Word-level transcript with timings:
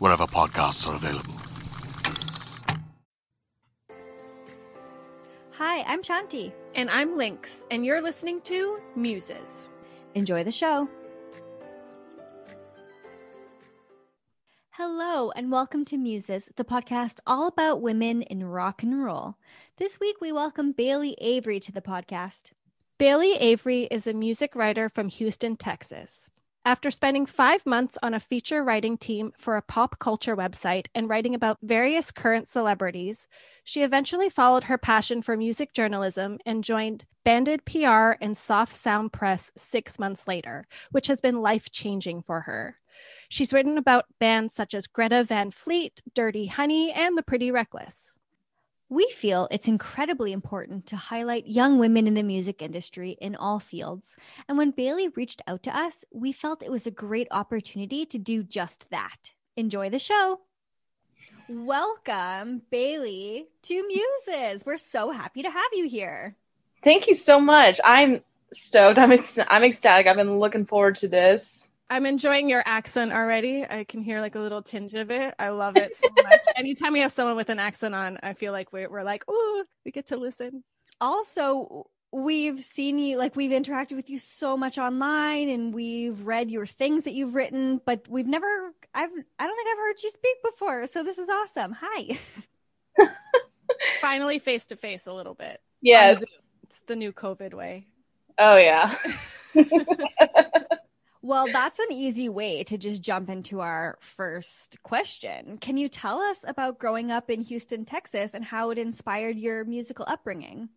wherever 0.00 0.24
podcasts 0.24 0.88
are 0.88 0.96
available. 0.96 1.34
Hi, 5.52 5.82
I'm 5.82 6.02
Shanti. 6.02 6.52
And 6.74 6.88
I'm 6.90 7.16
Lynx, 7.16 7.64
and 7.70 7.84
you're 7.84 8.00
listening 8.00 8.40
to 8.42 8.80
Muses. 8.96 9.68
Enjoy 10.14 10.42
the 10.42 10.50
show. 10.50 10.88
Hello, 14.70 15.30
and 15.32 15.52
welcome 15.52 15.84
to 15.84 15.98
Muses, 15.98 16.48
the 16.56 16.64
podcast 16.64 17.18
all 17.26 17.46
about 17.46 17.82
women 17.82 18.22
in 18.22 18.44
rock 18.44 18.82
and 18.82 19.04
roll. 19.04 19.34
This 19.76 20.00
week, 20.00 20.16
we 20.22 20.32
welcome 20.32 20.72
Bailey 20.72 21.14
Avery 21.20 21.60
to 21.60 21.72
the 21.72 21.82
podcast. 21.82 22.52
Bailey 22.96 23.34
Avery 23.34 23.82
is 23.90 24.06
a 24.06 24.14
music 24.14 24.54
writer 24.54 24.88
from 24.88 25.08
Houston, 25.08 25.56
Texas. 25.56 26.30
After 26.64 26.90
spending 26.90 27.24
five 27.24 27.64
months 27.64 27.96
on 28.02 28.12
a 28.12 28.20
feature 28.20 28.62
writing 28.62 28.98
team 28.98 29.32
for 29.38 29.56
a 29.56 29.62
pop 29.62 29.98
culture 29.98 30.36
website 30.36 30.88
and 30.94 31.08
writing 31.08 31.34
about 31.34 31.56
various 31.62 32.10
current 32.10 32.46
celebrities, 32.46 33.26
she 33.64 33.82
eventually 33.82 34.28
followed 34.28 34.64
her 34.64 34.76
passion 34.76 35.22
for 35.22 35.38
music 35.38 35.72
journalism 35.72 36.38
and 36.44 36.62
joined 36.62 37.06
Banded 37.24 37.64
PR 37.64 38.12
and 38.20 38.36
Soft 38.36 38.74
Sound 38.74 39.10
Press 39.10 39.50
six 39.56 39.98
months 39.98 40.28
later, 40.28 40.66
which 40.90 41.06
has 41.06 41.22
been 41.22 41.40
life 41.40 41.70
changing 41.70 42.20
for 42.20 42.42
her. 42.42 42.76
She's 43.30 43.54
written 43.54 43.78
about 43.78 44.04
bands 44.18 44.52
such 44.52 44.74
as 44.74 44.86
Greta 44.86 45.24
Van 45.24 45.50
Fleet, 45.50 46.02
Dirty 46.14 46.44
Honey, 46.46 46.92
and 46.92 47.16
The 47.16 47.22
Pretty 47.22 47.50
Reckless. 47.50 48.18
We 48.92 49.08
feel 49.14 49.46
it's 49.52 49.68
incredibly 49.68 50.32
important 50.32 50.86
to 50.86 50.96
highlight 50.96 51.46
young 51.46 51.78
women 51.78 52.08
in 52.08 52.14
the 52.14 52.24
music 52.24 52.60
industry 52.60 53.16
in 53.20 53.36
all 53.36 53.60
fields. 53.60 54.16
And 54.48 54.58
when 54.58 54.72
Bailey 54.72 55.06
reached 55.10 55.40
out 55.46 55.62
to 55.62 55.76
us, 55.76 56.04
we 56.12 56.32
felt 56.32 56.64
it 56.64 56.72
was 56.72 56.88
a 56.88 56.90
great 56.90 57.28
opportunity 57.30 58.04
to 58.06 58.18
do 58.18 58.42
just 58.42 58.90
that. 58.90 59.30
Enjoy 59.56 59.90
the 59.90 60.00
show. 60.00 60.40
Welcome, 61.48 62.62
Bailey, 62.72 63.46
to 63.62 63.86
Muses. 63.86 64.66
We're 64.66 64.76
so 64.76 65.12
happy 65.12 65.42
to 65.42 65.50
have 65.50 65.70
you 65.72 65.88
here. 65.88 66.34
Thank 66.82 67.06
you 67.06 67.14
so 67.14 67.38
much. 67.38 67.80
I'm 67.84 68.22
stoked. 68.52 68.98
I'm 68.98 69.12
ex- 69.12 69.38
I'm 69.46 69.62
ecstatic. 69.62 70.08
I've 70.08 70.16
been 70.16 70.40
looking 70.40 70.66
forward 70.66 70.96
to 70.96 71.06
this. 71.06 71.69
I'm 71.90 72.06
enjoying 72.06 72.48
your 72.48 72.62
accent 72.64 73.12
already. 73.12 73.66
I 73.68 73.82
can 73.82 74.00
hear 74.00 74.20
like 74.20 74.36
a 74.36 74.38
little 74.38 74.62
tinge 74.62 74.94
of 74.94 75.10
it. 75.10 75.34
I 75.40 75.48
love 75.48 75.76
it 75.76 75.96
so 75.96 76.08
much. 76.22 76.40
Anytime 76.56 76.92
we 76.92 77.00
have 77.00 77.10
someone 77.10 77.34
with 77.34 77.48
an 77.48 77.58
accent 77.58 77.96
on, 77.96 78.16
I 78.22 78.34
feel 78.34 78.52
like 78.52 78.72
we're, 78.72 78.88
we're 78.88 79.02
like, 79.02 79.24
oh, 79.26 79.64
we 79.84 79.90
get 79.90 80.06
to 80.06 80.16
listen. 80.16 80.62
Also, 81.00 81.88
we've 82.12 82.60
seen 82.60 82.98
you 82.98 83.18
like 83.18 83.36
we've 83.36 83.50
interacted 83.50 83.96
with 83.96 84.08
you 84.08 84.18
so 84.18 84.56
much 84.56 84.78
online 84.78 85.48
and 85.48 85.74
we've 85.74 86.26
read 86.26 86.50
your 86.50 86.66
things 86.66 87.04
that 87.04 87.12
you've 87.12 87.36
written 87.36 87.80
but 87.84 88.04
we've 88.08 88.26
never 88.26 88.46
i've 88.94 89.10
i 89.38 89.46
don't 89.46 89.56
think 89.56 89.68
i've 89.70 89.78
heard 89.78 90.02
you 90.02 90.10
speak 90.10 90.36
before 90.42 90.86
so 90.86 91.04
this 91.04 91.18
is 91.18 91.28
awesome 91.28 91.72
hi 91.80 92.18
finally 94.00 94.40
face 94.40 94.66
to 94.66 94.74
face 94.74 95.06
a 95.06 95.12
little 95.12 95.34
bit 95.34 95.60
yes 95.80 96.24
it's 96.64 96.80
the 96.88 96.96
new 96.96 97.12
covid 97.12 97.54
way 97.54 97.86
oh 98.38 98.56
yeah 98.56 98.92
well, 101.22 101.46
that's 101.52 101.78
an 101.78 101.92
easy 101.92 102.28
way 102.28 102.64
to 102.64 102.78
just 102.78 103.02
jump 103.02 103.28
into 103.28 103.60
our 103.60 103.98
first 104.00 104.82
question. 104.82 105.58
Can 105.58 105.76
you 105.76 105.88
tell 105.88 106.20
us 106.20 106.44
about 106.48 106.78
growing 106.78 107.10
up 107.10 107.28
in 107.28 107.42
Houston, 107.42 107.84
Texas, 107.84 108.32
and 108.32 108.44
how 108.44 108.70
it 108.70 108.78
inspired 108.78 109.36
your 109.36 109.64
musical 109.64 110.06
upbringing? 110.08 110.70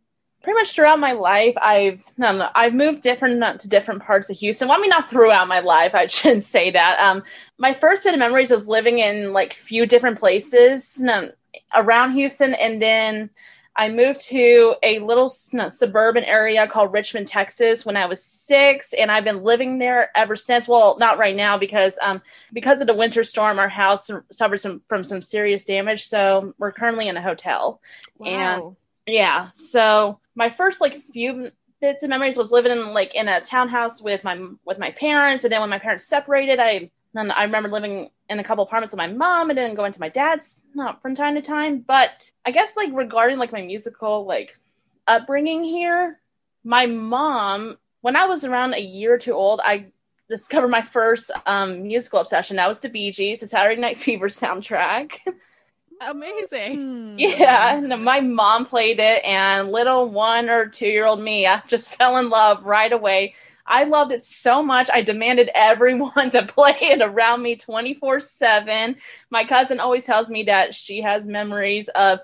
Pretty 0.43 0.59
much 0.59 0.75
throughout 0.75 0.99
my 0.99 1.13
life, 1.13 1.55
I've 1.61 2.03
no, 2.17 2.49
I've 2.53 2.73
moved 2.73 3.01
different 3.01 3.41
uh, 3.41 3.53
to 3.53 3.69
different 3.69 4.03
parts 4.03 4.29
of 4.29 4.37
Houston. 4.37 4.67
Well, 4.67 4.77
I 4.77 4.81
mean, 4.81 4.89
not 4.89 5.09
throughout 5.09 5.47
my 5.47 5.61
life. 5.61 5.95
I 5.95 6.07
shouldn't 6.07 6.43
say 6.43 6.71
that. 6.71 6.99
Um, 6.99 7.23
my 7.57 7.73
first 7.73 8.03
bit 8.03 8.13
of 8.13 8.19
memories 8.19 8.51
was 8.51 8.67
living 8.67 8.99
in 8.99 9.31
like 9.31 9.53
few 9.53 9.85
different 9.85 10.19
places 10.19 11.01
um, 11.09 11.31
around 11.73 12.11
Houston, 12.13 12.53
and 12.55 12.81
then 12.81 13.29
I 13.75 13.89
moved 13.89 14.19
to 14.27 14.75
a 14.83 14.99
little 14.99 15.29
suburban 15.29 16.23
area 16.23 16.67
called 16.67 16.93
Richmond, 16.93 17.27
Texas 17.27 17.85
when 17.85 17.97
I 17.97 18.05
was 18.05 18.23
six, 18.23 18.93
and 18.93 19.11
I've 19.11 19.23
been 19.23 19.43
living 19.43 19.79
there 19.79 20.15
ever 20.15 20.35
since. 20.35 20.67
Well, 20.67 20.97
not 20.99 21.17
right 21.17 21.35
now 21.35 21.57
because 21.57 21.97
um, 22.01 22.21
because 22.53 22.81
of 22.81 22.87
the 22.87 22.93
winter 22.93 23.23
storm, 23.23 23.57
our 23.57 23.69
house 23.69 24.11
suffered 24.31 24.59
some 24.59 24.81
from 24.87 25.03
some 25.03 25.23
serious 25.23 25.65
damage. 25.65 26.05
So 26.05 26.53
we're 26.59 26.71
currently 26.71 27.07
in 27.07 27.17
a 27.17 27.21
hotel. 27.21 27.81
Wow. 28.19 28.27
And 28.27 28.75
yeah, 29.07 29.49
so 29.53 30.19
my 30.35 30.49
first 30.51 30.79
like 30.79 31.01
few 31.01 31.49
bits 31.81 32.03
of 32.03 32.09
memories 32.09 32.37
was 32.37 32.51
living 32.51 32.71
in 32.71 32.93
like 32.93 33.15
in 33.15 33.27
a 33.27 33.41
townhouse 33.41 34.01
with 34.01 34.23
my 34.23 34.49
with 34.65 34.77
my 34.77 34.91
parents, 34.91 35.43
and 35.43 35.51
then 35.51 35.61
when 35.61 35.71
my 35.71 35.79
parents 35.79 36.05
separated, 36.05 36.59
I 36.59 36.91
and 37.15 37.31
I 37.31 37.43
remember 37.43 37.69
living 37.69 38.09
in 38.29 38.39
a 38.39 38.43
couple 38.43 38.63
apartments 38.63 38.93
with 38.93 38.97
my 38.97 39.07
mom 39.07 39.49
and 39.49 39.57
then 39.57 39.75
going 39.75 39.93
to 39.93 39.99
my 39.99 40.09
dad's 40.09 40.63
not 40.73 41.01
from 41.01 41.15
time 41.15 41.35
to 41.35 41.41
time. 41.41 41.79
But 41.79 42.31
I 42.45 42.51
guess 42.51 42.75
like 42.75 42.89
regarding 42.93 43.37
like 43.37 43.51
my 43.51 43.61
musical 43.61 44.25
like 44.25 44.57
upbringing 45.07 45.63
here, 45.63 46.19
my 46.63 46.85
mom, 46.85 47.77
when 48.01 48.15
I 48.15 48.25
was 48.25 48.43
around 48.43 48.73
a 48.73 48.81
year 48.81 49.13
or 49.13 49.17
two 49.17 49.33
old, 49.33 49.61
I 49.63 49.87
discovered 50.29 50.69
my 50.69 50.81
first 50.81 51.31
um, 51.45 51.83
musical 51.83 52.19
obsession. 52.19 52.55
That 52.55 52.67
was 52.67 52.79
the 52.79 52.89
Bee 52.89 53.11
Gees, 53.11 53.41
the 53.41 53.47
Saturday 53.47 53.79
Night 53.79 53.97
Fever 53.97 54.27
soundtrack. 54.27 55.17
Amazing. 56.01 56.75
Hmm. 56.75 57.19
Yeah, 57.19 57.79
my 57.97 58.19
mom 58.19 58.65
played 58.65 58.99
it, 58.99 59.23
and 59.23 59.69
little 59.69 60.09
one 60.09 60.49
or 60.49 60.67
two 60.67 60.87
year 60.87 61.05
old 61.05 61.21
me, 61.21 61.45
I 61.45 61.61
just 61.67 61.93
fell 61.95 62.17
in 62.17 62.29
love 62.29 62.65
right 62.65 62.91
away. 62.91 63.35
I 63.65 63.85
loved 63.85 64.11
it 64.11 64.23
so 64.23 64.61
much. 64.61 64.89
I 64.93 65.01
demanded 65.01 65.49
everyone 65.55 66.29
to 66.31 66.43
play 66.45 66.75
it 66.81 67.01
around 67.01 67.41
me 67.41 67.55
24 67.55 68.19
7. 68.19 68.95
My 69.29 69.45
cousin 69.45 69.79
always 69.79 70.05
tells 70.05 70.29
me 70.29 70.43
that 70.43 70.75
she 70.75 71.01
has 71.01 71.25
memories 71.27 71.89
of 71.89 72.19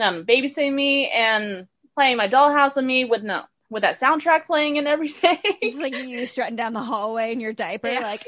um, 0.00 0.24
babysitting 0.24 0.72
me 0.74 1.08
and 1.10 1.66
playing 1.94 2.16
my 2.16 2.28
dollhouse 2.28 2.76
with 2.76 2.84
me 2.84 3.04
with 3.04 3.22
no 3.22 3.42
with 3.70 3.82
that 3.82 3.98
soundtrack 4.00 4.46
playing 4.46 4.78
and 4.78 4.88
everything. 4.88 5.36
Just 5.62 5.78
like 5.80 5.94
you 5.94 6.24
strutting 6.24 6.56
down 6.56 6.72
the 6.72 6.82
hallway 6.82 7.32
in 7.32 7.40
your 7.40 7.52
diaper, 7.52 7.88
Yeah. 7.88 8.00
like 8.00 8.24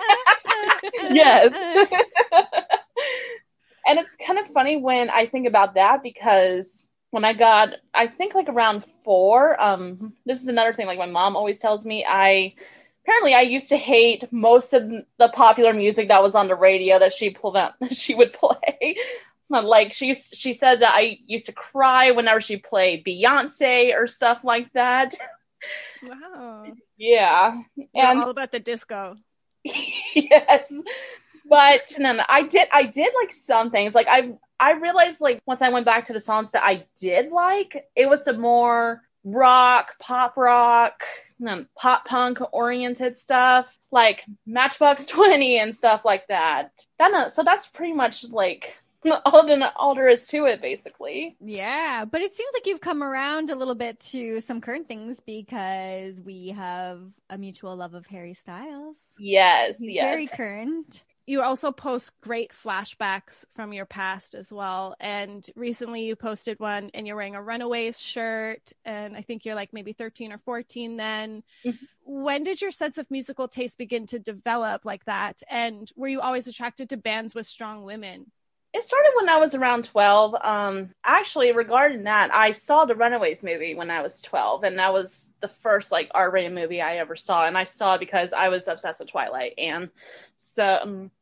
yes. 1.11 1.55
and 3.87 3.99
it's 3.99 4.15
kind 4.27 4.39
of 4.39 4.47
funny 4.49 4.77
when 4.77 5.09
I 5.09 5.25
think 5.27 5.47
about 5.47 5.75
that 5.77 6.03
because 6.03 6.90
when 7.11 7.25
I 7.25 7.33
got, 7.33 7.75
I 7.93 8.07
think 8.07 8.35
like 8.35 8.49
around 8.49 8.85
four, 9.05 9.61
um, 9.61 10.15
this 10.27 10.41
is 10.41 10.49
another 10.49 10.73
thing 10.73 10.87
like 10.87 10.99
my 10.99 11.07
mom 11.07 11.37
always 11.37 11.59
tells 11.59 11.85
me, 11.85 12.05
I 12.09 12.55
apparently 13.05 13.35
I 13.35 13.41
used 13.41 13.69
to 13.71 13.77
hate 13.77 14.33
most 14.33 14.73
of 14.73 14.89
the 14.89 15.29
popular 15.29 15.73
music 15.73 16.09
that 16.09 16.23
was 16.23 16.35
on 16.35 16.49
the 16.49 16.55
radio 16.55 16.99
that 16.99 17.12
she 17.12 17.37
that 17.55 17.75
she 17.93 18.15
would 18.15 18.33
play. 18.33 18.97
Like 19.53 19.93
she 19.93 20.15
she 20.15 20.53
said 20.53 20.81
that 20.83 20.93
I 20.95 21.19
used 21.27 21.47
to 21.47 21.53
cry 21.53 22.12
whenever 22.12 22.41
she 22.41 22.57
played 22.57 23.05
Beyonce 23.05 23.93
or 23.93 24.06
stuff 24.06 24.45
like 24.45 24.73
that. 24.75 25.13
Wow. 26.03 26.73
Yeah, 26.97 27.61
You're 27.77 28.06
and 28.06 28.23
all 28.23 28.31
about 28.31 28.53
the 28.53 28.61
disco. 28.61 29.17
yes 30.15 30.73
but 31.51 31.81
no, 31.99 32.13
no 32.13 32.25
i 32.29 32.43
did 32.43 32.69
i 32.73 32.85
did 32.85 33.13
like 33.21 33.33
some 33.33 33.71
things 33.71 33.95
like 33.95 34.06
i 34.09 34.33
i 34.61 34.73
realized 34.73 35.21
like 35.21 35.41
once 35.47 35.62
i 35.62 35.69
went 35.69 35.87
back 35.87 36.05
to 36.05 36.12
the 36.12 36.21
songs 36.21 36.53
that 36.53 36.62
i 36.65 36.85
did 37.01 37.31
like 37.33 37.87
it 37.97 38.09
was 38.09 38.25
some 38.25 38.41
more 38.41 39.03
rock 39.25 39.99
pop 39.99 40.37
rock 40.37 41.03
pop 41.77 42.07
punk 42.07 42.39
oriented 42.53 43.17
stuff 43.17 43.79
like 43.91 44.25
matchbox 44.47 45.07
20 45.07 45.59
and 45.59 45.75
stuff 45.75 46.03
like 46.05 46.27
that 46.29 46.71
that 46.99 47.33
so 47.33 47.43
that's 47.43 47.67
pretty 47.67 47.93
much 47.93 48.29
like 48.29 48.77
all, 49.25 49.95
there 49.95 50.09
is 50.09 50.27
to 50.29 50.45
it 50.45 50.61
basically 50.61 51.35
Yeah, 51.41 52.05
but 52.05 52.21
it 52.21 52.35
seems 52.35 52.53
like 52.53 52.67
you've 52.67 52.83
come 52.83 53.03
around 53.03 53.49
a 53.49 53.55
little 53.55 53.75
bit 53.75 53.99
to 54.11 54.41
some 54.41 54.61
current 54.61 54.89
things 54.89 55.21
because 55.21 56.21
we 56.21 56.49
have 56.51 57.01
a 57.31 57.39
mutual 57.39 57.77
love 57.77 57.95
of 57.95 58.05
Harry 58.06 58.35
Styles. 58.35 58.99
yes 59.19 59.79
He's 59.79 59.93
yes 59.93 60.05
very 60.05 60.27
current. 60.27 61.03
You 61.31 61.43
also 61.43 61.71
post 61.71 62.11
great 62.21 62.50
flashbacks 62.50 63.44
from 63.55 63.73
your 63.73 63.87
past 63.87 64.35
as 64.35 64.53
well. 64.53 64.97
And 64.99 65.49
recently 65.55 66.03
you 66.03 66.17
posted 66.17 66.59
one 66.59 66.91
and 66.93 67.06
you're 67.06 67.15
wearing 67.15 67.37
a 67.37 67.43
Runaways 67.43 68.00
shirt. 68.00 68.73
And 68.85 69.17
I 69.17 69.23
think 69.23 69.44
you're 69.44 69.55
like 69.55 69.73
maybe 69.73 69.93
13 69.93 70.32
or 70.32 70.38
14 70.38 70.97
then. 70.97 71.44
Mhm. 71.65 71.79
When 72.03 72.43
did 72.43 72.61
your 72.61 72.73
sense 72.73 72.99
of 72.99 73.09
musical 73.12 73.47
taste 73.47 73.79
begin 73.79 74.09
to 74.09 74.19
develop 74.19 74.85
like 74.85 75.05
that? 75.05 75.41
And 75.49 75.88
were 75.94 76.09
you 76.09 76.21
always 76.21 76.49
attracted 76.49 76.91
to 76.91 76.97
bands 76.97 77.32
with 77.32 77.47
strong 77.47 77.85
women? 77.85 78.32
It 78.75 78.82
started 78.82 79.12
when 79.15 79.29
I 79.29 79.37
was 79.37 79.55
around 79.55 79.85
12. 79.85 80.35
Um, 80.43 80.93
actually, 81.05 81.53
regarding 81.53 82.03
that, 82.05 82.35
I 82.35 82.50
saw 82.50 82.87
the 82.87 82.97
Runaways 82.97 83.44
movie 83.44 83.77
when 83.77 83.93
I 83.93 84.03
was 84.03 84.21
12, 84.21 84.65
and 84.65 84.81
that 84.81 84.93
was 84.93 85.31
the 85.38 85.49
first 85.49 85.93
like 85.93 86.11
R-rated 86.12 86.53
movie 86.53 86.82
I 86.82 86.97
ever 86.97 87.15
saw, 87.15 87.47
and 87.47 87.56
I 87.56 87.65
saw 87.65 87.99
because 87.99 88.32
I 88.32 88.49
was 88.49 88.67
obsessed 88.67 88.99
with 88.99 89.11
Twilight, 89.11 89.55
and 89.59 89.91
so. 90.37 90.81
Um, 90.82 91.12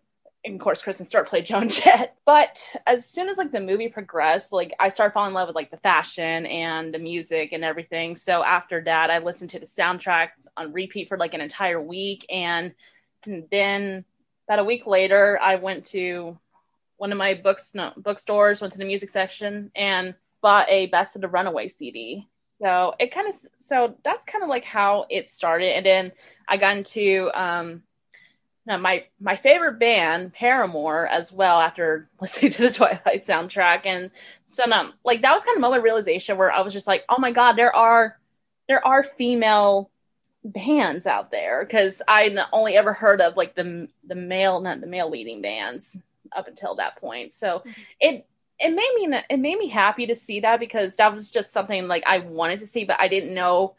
and 0.48 0.60
of 0.60 0.64
course, 0.64 0.82
Kristen 0.82 1.04
Stewart 1.04 1.28
played 1.28 1.46
Joan 1.46 1.68
Jett. 1.68 2.16
But 2.24 2.58
as 2.86 3.08
soon 3.08 3.28
as 3.28 3.36
like 3.36 3.52
the 3.52 3.60
movie 3.60 3.88
progressed, 3.88 4.52
like 4.52 4.72
I 4.80 4.88
started 4.88 5.12
falling 5.12 5.28
in 5.28 5.34
love 5.34 5.48
with 5.48 5.54
like 5.54 5.70
the 5.70 5.76
fashion 5.76 6.46
and 6.46 6.92
the 6.92 6.98
music 6.98 7.52
and 7.52 7.62
everything. 7.62 8.16
So 8.16 8.42
after 8.42 8.82
that, 8.84 9.10
I 9.10 9.18
listened 9.18 9.50
to 9.50 9.58
the 9.58 9.66
soundtrack 9.66 10.30
on 10.56 10.72
repeat 10.72 11.08
for 11.08 11.18
like 11.18 11.34
an 11.34 11.40
entire 11.40 11.80
week, 11.80 12.24
and 12.30 12.74
then 13.24 14.04
about 14.48 14.60
a 14.60 14.64
week 14.64 14.86
later, 14.86 15.38
I 15.40 15.56
went 15.56 15.84
to 15.86 16.38
one 16.96 17.12
of 17.12 17.18
my 17.18 17.34
books 17.34 17.72
no, 17.74 17.92
bookstores, 17.96 18.60
went 18.60 18.72
to 18.72 18.78
the 18.78 18.84
music 18.84 19.10
section, 19.10 19.70
and 19.76 20.14
bought 20.40 20.68
a 20.70 20.86
Best 20.86 21.14
of 21.14 21.22
the 21.22 21.28
Runaway 21.28 21.68
CD. 21.68 22.26
So 22.58 22.94
it 22.98 23.12
kind 23.12 23.28
of 23.28 23.34
so 23.60 23.96
that's 24.02 24.24
kind 24.24 24.42
of 24.42 24.48
like 24.48 24.64
how 24.64 25.04
it 25.10 25.28
started, 25.28 25.76
and 25.76 25.84
then 25.84 26.12
I 26.48 26.56
got 26.56 26.78
into 26.78 27.30
um, 27.34 27.82
no, 28.69 28.76
my 28.76 29.06
my 29.19 29.37
favorite 29.37 29.79
band, 29.79 30.35
Paramore, 30.35 31.06
as 31.09 31.32
well 31.32 31.59
after 31.59 32.09
listening 32.20 32.53
to 32.53 32.62
the 32.62 32.70
Twilight 32.70 33.25
soundtrack, 33.26 33.87
and 33.87 34.11
so 34.44 34.65
um, 34.70 34.93
like 35.05 35.23
that 35.23 35.32
was 35.32 35.43
kind 35.43 35.56
of 35.56 35.62
moment 35.62 35.81
of 35.81 35.85
realization 35.85 36.37
where 36.37 36.53
I 36.53 36.61
was 36.61 36.75
just 36.75 36.87
like, 36.87 37.05
oh 37.09 37.19
my 37.19 37.32
god, 37.32 37.55
there 37.55 37.75
are 37.75 38.19
there 38.69 38.87
are 38.87 39.03
female 39.03 39.91
bands 40.44 41.06
out 41.06 41.31
there 41.31 41.65
because 41.65 42.03
I 42.06 42.37
only 42.53 42.76
ever 42.76 42.93
heard 42.93 43.23
of 43.23 43.37
like 43.37 43.55
the 43.55 43.88
the 44.06 44.15
male 44.15 44.61
not 44.61 44.81
the 44.82 44.87
male 44.87 45.11
leading 45.11 45.41
bands 45.41 45.97
up 46.37 46.47
until 46.47 46.75
that 46.76 46.99
point. 46.99 47.32
So 47.32 47.62
it 48.00 48.26
it 48.61 48.70
made 48.70 48.93
me 48.97 49.19
it 49.31 49.38
made 49.38 49.59
me 49.59 49.69
happy 49.69 50.06
to 50.06 50.15
see 50.15 50.41
that 50.41 50.61
because 50.61 50.97
that 50.97 51.15
was 51.15 51.31
just 51.31 51.53
something 51.55 51.88
like 51.88 52.05
I 52.06 52.19
wanted 52.19 52.61
to 52.61 52.67
see, 52.67 52.85
but 52.85 53.00
I 53.00 53.09
didn't 53.09 53.35
know 53.35 53.76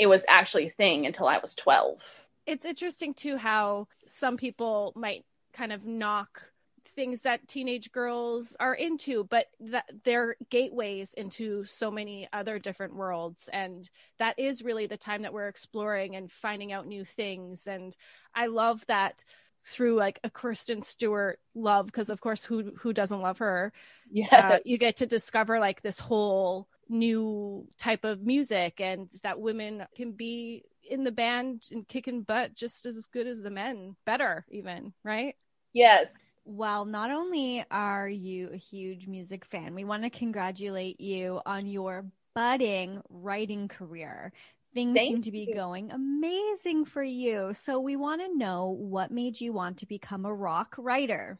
it 0.00 0.06
was 0.08 0.24
actually 0.28 0.66
a 0.66 0.70
thing 0.70 1.06
until 1.06 1.28
I 1.28 1.38
was 1.38 1.54
twelve. 1.54 2.02
It's 2.46 2.66
interesting 2.66 3.14
too 3.14 3.36
how 3.36 3.88
some 4.06 4.36
people 4.36 4.92
might 4.96 5.24
kind 5.52 5.72
of 5.72 5.84
knock 5.84 6.52
things 6.94 7.22
that 7.22 7.46
teenage 7.48 7.90
girls 7.92 8.56
are 8.60 8.74
into 8.74 9.24
but 9.24 9.46
that 9.60 9.90
they're 10.04 10.36
gateways 10.50 11.14
into 11.14 11.64
so 11.64 11.90
many 11.90 12.28
other 12.32 12.58
different 12.58 12.94
worlds. 12.94 13.48
And 13.52 13.88
that 14.18 14.38
is 14.38 14.62
really 14.62 14.86
the 14.86 14.96
time 14.96 15.22
that 15.22 15.32
we're 15.32 15.48
exploring 15.48 16.16
and 16.16 16.30
finding 16.30 16.72
out 16.72 16.86
new 16.86 17.04
things. 17.04 17.66
And 17.66 17.96
i 18.34 18.46
love 18.46 18.84
that 18.88 19.24
through 19.64 19.94
like 19.96 20.18
a 20.24 20.30
Kristen 20.30 20.82
Stewart 20.82 21.38
love 21.54 21.86
because 21.86 22.10
of 22.10 22.20
course 22.20 22.44
who 22.44 22.72
who 22.78 22.92
doesn't 22.92 23.20
love 23.20 23.38
her? 23.38 23.72
Yeah, 24.10 24.26
uh, 24.54 24.58
you 24.64 24.76
get 24.76 24.96
to 24.96 25.06
discover 25.06 25.60
like 25.60 25.82
this 25.82 25.98
whole 25.98 26.68
new 26.92 27.66
type 27.78 28.04
of 28.04 28.22
music 28.22 28.80
and 28.80 29.08
that 29.22 29.40
women 29.40 29.86
can 29.96 30.12
be 30.12 30.64
in 30.84 31.04
the 31.04 31.12
band 31.12 31.64
and 31.72 31.88
kicking 31.88 32.22
butt 32.22 32.54
just 32.54 32.86
as 32.86 33.06
good 33.06 33.26
as 33.26 33.40
the 33.42 33.50
men 33.50 33.96
better 34.06 34.44
even 34.50 34.92
right 35.04 35.36
yes, 35.72 36.14
Well, 36.44 36.84
not 36.84 37.10
only 37.10 37.64
are 37.70 38.08
you 38.08 38.50
a 38.52 38.56
huge 38.56 39.06
music 39.08 39.44
fan, 39.44 39.74
we 39.74 39.84
want 39.84 40.02
to 40.04 40.10
congratulate 40.10 41.00
you 41.00 41.40
on 41.46 41.66
your 41.66 42.06
budding 42.34 43.02
writing 43.08 43.68
career. 43.68 44.32
Things 44.74 44.98
Thank 44.98 45.04
seem 45.04 45.22
to 45.22 45.32
be 45.32 45.46
you. 45.46 45.54
going 45.54 45.90
amazing 45.92 46.86
for 46.86 47.02
you. 47.02 47.54
So, 47.54 47.80
we 47.80 47.96
want 47.96 48.22
to 48.22 48.36
know 48.36 48.68
what 48.68 49.10
made 49.10 49.40
you 49.40 49.52
want 49.52 49.78
to 49.78 49.86
become 49.86 50.24
a 50.26 50.34
rock 50.34 50.74
writer. 50.78 51.38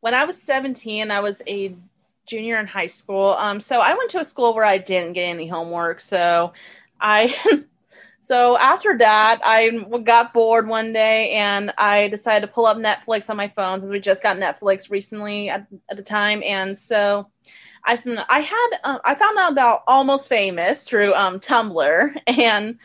when 0.00 0.14
I 0.14 0.24
was 0.24 0.40
17, 0.40 1.10
I 1.10 1.20
was 1.20 1.42
a 1.46 1.76
junior 2.28 2.58
in 2.58 2.66
high 2.66 2.86
school. 2.86 3.34
Um, 3.38 3.60
so 3.60 3.80
I 3.80 3.94
went 3.94 4.10
to 4.10 4.20
a 4.20 4.24
school 4.24 4.54
where 4.54 4.64
I 4.64 4.78
didn't 4.78 5.14
get 5.14 5.22
any 5.22 5.48
homework. 5.48 6.00
So 6.00 6.52
I, 7.00 7.34
so 8.20 8.56
after 8.58 8.96
that, 8.98 9.40
I 9.44 9.70
got 10.04 10.32
bored 10.32 10.68
one 10.68 10.92
day 10.92 11.32
and 11.32 11.72
I 11.78 12.08
decided 12.08 12.46
to 12.46 12.52
pull 12.52 12.66
up 12.66 12.76
Netflix 12.76 13.30
on 13.30 13.36
my 13.36 13.48
phone 13.48 13.80
since 13.80 13.90
we 13.90 14.00
just 14.00 14.22
got 14.22 14.36
Netflix 14.36 14.90
recently 14.90 15.48
at, 15.48 15.66
at 15.88 15.96
the 15.96 16.02
time. 16.02 16.42
And 16.44 16.76
so 16.76 17.30
I, 17.84 17.98
I 18.28 18.40
had, 18.40 18.68
uh, 18.84 18.98
I 19.04 19.14
found 19.14 19.38
out 19.38 19.52
about 19.52 19.82
Almost 19.86 20.28
Famous 20.28 20.86
through 20.86 21.14
um, 21.14 21.40
Tumblr 21.40 22.14
and 22.26 22.78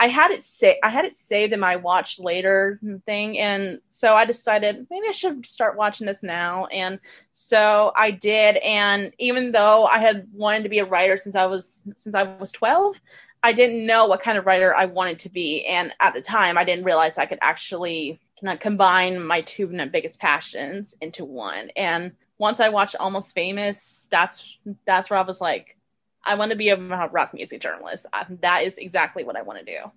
I 0.00 0.08
had 0.08 0.30
it 0.30 0.42
sa- 0.42 0.80
I 0.82 0.88
had 0.88 1.04
it 1.04 1.14
saved 1.14 1.52
in 1.52 1.60
my 1.60 1.76
watch 1.76 2.18
later 2.18 2.80
thing, 3.04 3.38
and 3.38 3.80
so 3.90 4.14
I 4.14 4.24
decided 4.24 4.86
maybe 4.90 5.06
I 5.06 5.12
should 5.12 5.44
start 5.44 5.76
watching 5.76 6.06
this 6.06 6.22
now. 6.22 6.64
And 6.66 6.98
so 7.32 7.92
I 7.94 8.10
did. 8.10 8.56
And 8.56 9.12
even 9.18 9.52
though 9.52 9.84
I 9.84 9.98
had 9.98 10.26
wanted 10.32 10.62
to 10.62 10.70
be 10.70 10.78
a 10.78 10.86
writer 10.86 11.18
since 11.18 11.36
I 11.36 11.44
was 11.44 11.84
since 11.94 12.14
I 12.14 12.22
was 12.22 12.50
twelve, 12.50 12.98
I 13.42 13.52
didn't 13.52 13.84
know 13.86 14.06
what 14.06 14.22
kind 14.22 14.38
of 14.38 14.46
writer 14.46 14.74
I 14.74 14.86
wanted 14.86 15.18
to 15.20 15.28
be. 15.28 15.66
And 15.66 15.92
at 16.00 16.14
the 16.14 16.22
time, 16.22 16.56
I 16.56 16.64
didn't 16.64 16.86
realize 16.86 17.18
I 17.18 17.26
could 17.26 17.38
actually 17.42 18.20
kind 18.40 18.54
of 18.54 18.58
combine 18.58 19.20
my 19.20 19.42
two 19.42 19.66
biggest 19.92 20.18
passions 20.18 20.94
into 21.02 21.26
one. 21.26 21.70
And 21.76 22.12
once 22.38 22.58
I 22.58 22.70
watched 22.70 22.96
Almost 22.96 23.34
Famous, 23.34 24.08
that's 24.10 24.58
that's 24.86 25.10
where 25.10 25.18
I 25.18 25.24
was 25.24 25.42
like, 25.42 25.76
I 26.24 26.34
want 26.34 26.50
to 26.50 26.56
be 26.56 26.68
a 26.68 26.76
rock 26.76 27.34
music 27.34 27.60
journalist. 27.60 28.06
That 28.40 28.62
is 28.64 28.78
exactly 28.78 29.24
what 29.24 29.36
I 29.36 29.42
want 29.42 29.58
to 29.58 29.64
do. 29.64 29.90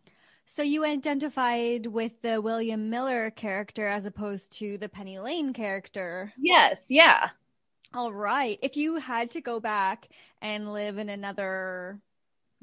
So, 0.45 0.61
you 0.61 0.83
identified 0.83 1.87
with 1.87 2.21
the 2.21 2.41
William 2.41 2.89
Miller 2.89 3.29
character 3.31 3.87
as 3.87 4.05
opposed 4.05 4.51
to 4.59 4.77
the 4.77 4.89
Penny 4.89 5.17
Lane 5.19 5.53
character. 5.53 6.33
Yes, 6.37 6.87
yeah. 6.89 7.29
All 7.93 8.11
right. 8.11 8.59
If 8.61 8.75
you 8.75 8.97
had 8.97 9.31
to 9.31 9.41
go 9.41 9.59
back 9.59 10.09
and 10.41 10.73
live 10.73 10.97
in 10.97 11.09
another 11.09 11.99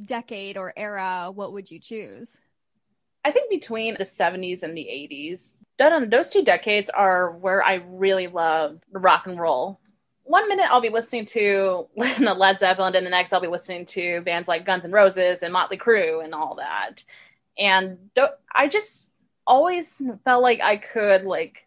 decade 0.05 0.59
or 0.59 0.75
era, 0.77 1.31
what 1.33 1.53
would 1.53 1.71
you 1.71 1.79
choose? 1.79 2.41
I 3.25 3.31
think 3.33 3.51
between 3.51 3.95
the 3.95 4.05
70s 4.05 4.63
and 4.63 4.77
the 4.77 4.89
80s, 4.91 5.55
that- 5.79 6.11
those 6.11 6.29
two 6.31 6.43
decades 6.43 6.91
are 6.91 7.31
where 7.31 7.63
I 7.63 7.77
really 7.87 8.27
love 8.27 8.81
rock 8.93 9.27
and 9.27 9.39
roll. 9.39 9.81
One 10.31 10.49
minute 10.49 10.67
I'll 10.71 10.81
be 10.81 10.91
listening 10.91 11.27
to 11.27 11.89
Led 11.97 12.57
Zeppelin, 12.57 12.95
and 12.95 13.05
the 13.05 13.11
next 13.11 13.33
I'll 13.33 13.41
be 13.41 13.49
listening 13.49 13.85
to 13.87 14.21
bands 14.21 14.47
like 14.47 14.65
Guns 14.65 14.85
N' 14.85 14.93
Roses 14.93 15.43
and 15.43 15.53
Motley 15.53 15.77
Crue 15.77 16.25
and 16.25 16.37
all 16.37 16.55
that. 16.55 17.03
And 17.59 17.99
I 18.55 18.69
just 18.69 19.13
always 19.45 20.01
felt 20.25 20.45
like 20.45 20.61
I 20.61 20.77
could 20.77 21.25
like 21.25 21.67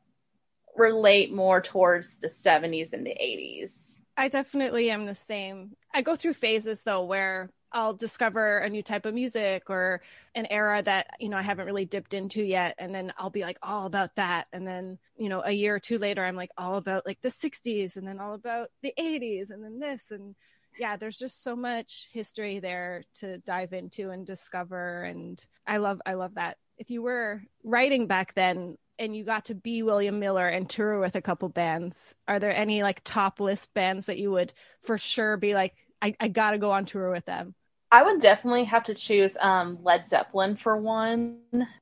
relate 0.77 1.33
more 1.33 1.59
towards 1.59 2.19
the 2.19 2.29
70s 2.29 2.93
and 2.93 3.05
the 3.05 3.09
80s. 3.09 3.99
I 4.15 4.29
definitely 4.29 4.89
am 4.91 5.07
the 5.07 5.13
same. 5.13 5.75
I 5.93 6.01
go 6.01 6.15
through 6.15 6.35
phases 6.35 6.83
though 6.83 7.03
where 7.03 7.49
I'll 7.73 7.93
discover 7.93 8.59
a 8.59 8.69
new 8.69 8.83
type 8.83 9.05
of 9.05 9.13
music 9.13 9.69
or 9.69 10.01
an 10.35 10.45
era 10.49 10.81
that, 10.83 11.07
you 11.19 11.29
know, 11.29 11.37
I 11.37 11.41
haven't 11.41 11.65
really 11.65 11.85
dipped 11.85 12.13
into 12.13 12.43
yet. 12.43 12.75
And 12.77 12.93
then 12.93 13.13
I'll 13.17 13.29
be 13.29 13.41
like 13.41 13.57
all 13.63 13.85
about 13.85 14.15
that. 14.15 14.47
And 14.53 14.65
then, 14.67 14.99
you 15.17 15.29
know, 15.29 15.41
a 15.43 15.51
year 15.51 15.75
or 15.75 15.79
two 15.79 15.97
later, 15.97 16.23
I'm 16.23 16.35
like 16.35 16.51
all 16.57 16.75
about 16.75 17.05
like 17.05 17.21
the 17.21 17.29
60s 17.29 17.95
and 17.95 18.07
then 18.07 18.19
all 18.19 18.33
about 18.33 18.69
the 18.81 18.93
80s 18.99 19.49
and 19.49 19.63
then 19.63 19.79
this. 19.79 20.11
And 20.11 20.35
yeah, 20.79 20.97
there's 20.97 21.17
just 21.17 21.43
so 21.43 21.55
much 21.55 22.09
history 22.11 22.59
there 22.59 23.03
to 23.15 23.39
dive 23.39 23.73
into 23.73 24.11
and 24.11 24.25
discover. 24.25 25.03
And 25.03 25.43
I 25.65 25.77
love, 25.77 26.01
I 26.05 26.13
love 26.13 26.35
that. 26.35 26.57
If 26.77 26.91
you 26.91 27.01
were 27.01 27.41
writing 27.63 28.07
back 28.07 28.33
then, 28.33 28.77
and 28.99 29.15
you 29.15 29.23
got 29.23 29.45
to 29.45 29.55
be 29.55 29.81
William 29.81 30.19
Miller 30.19 30.47
and 30.47 30.69
tour 30.69 30.99
with 30.99 31.15
a 31.15 31.21
couple 31.21 31.49
bands, 31.49 32.13
are 32.27 32.39
there 32.39 32.55
any 32.55 32.83
like 32.83 33.01
top 33.03 33.39
list 33.39 33.73
bands 33.73 34.05
that 34.05 34.19
you 34.19 34.31
would 34.31 34.53
for 34.81 34.99
sure 34.99 35.35
be 35.35 35.55
like, 35.55 35.73
I, 36.01 36.15
I 36.19 36.27
gotta 36.27 36.57
go 36.57 36.71
on 36.71 36.85
tour 36.85 37.11
with 37.11 37.25
them? 37.25 37.55
I 37.93 38.01
would 38.01 38.21
definitely 38.21 38.63
have 38.63 38.83
to 38.85 38.95
choose 38.95 39.37
um, 39.39 39.77
Led 39.83 40.07
Zeppelin 40.07 40.55
for 40.55 40.75
one, 40.75 41.37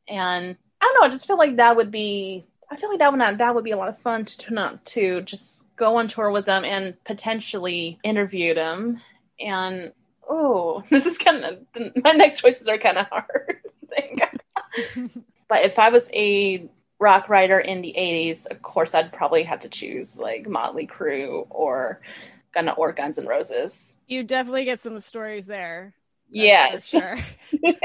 and 0.10 0.58
I 0.82 0.86
don't 0.86 0.94
know. 1.00 1.08
I 1.08 1.10
just 1.10 1.26
feel 1.26 1.38
like 1.38 1.56
that 1.56 1.78
would 1.78 1.90
be. 1.90 2.46
I 2.70 2.76
feel 2.76 2.90
like 2.90 3.00
that 3.00 3.12
would 3.12 3.18
not, 3.18 3.38
that 3.38 3.56
would 3.56 3.64
be 3.64 3.72
a 3.72 3.78
lot 3.78 3.88
of 3.88 3.98
fun 4.00 4.26
to 4.26 4.38
turn 4.38 4.58
up 4.58 4.84
to 4.86 5.22
just 5.22 5.64
go 5.78 5.96
on 5.96 6.10
tour 6.10 6.30
with 6.30 6.46
them 6.46 6.66
and 6.66 7.02
potentially 7.06 7.98
interview 8.04 8.54
them. 8.54 9.02
And 9.40 9.94
oh, 10.30 10.84
this 10.90 11.06
is 11.06 11.18
kind 11.18 11.46
of 11.46 11.60
my 12.04 12.12
next 12.12 12.42
choices 12.42 12.68
are 12.68 12.78
kind 12.78 12.98
of 12.98 13.08
hard. 13.08 13.62
but 15.48 15.64
if 15.64 15.80
I 15.80 15.90
was 15.90 16.10
a 16.14 16.70
rock 17.00 17.30
writer 17.30 17.60
in 17.60 17.82
the 17.82 17.96
80s, 17.98 18.48
of 18.52 18.62
course, 18.62 18.94
I'd 18.94 19.14
probably 19.14 19.44
have 19.44 19.62
to 19.62 19.70
choose 19.70 20.20
like 20.20 20.46
Motley 20.46 20.88
Crue 20.88 21.48
or 21.50 22.02
Gun 22.54 22.68
or 22.68 22.92
Guns 22.92 23.18
N' 23.18 23.28
Roses. 23.28 23.96
You 24.08 24.24
definitely 24.24 24.66
get 24.66 24.82
some 24.82 25.00
stories 25.00 25.46
there 25.46 25.94
yeah, 26.32 26.80
sure. 26.82 27.18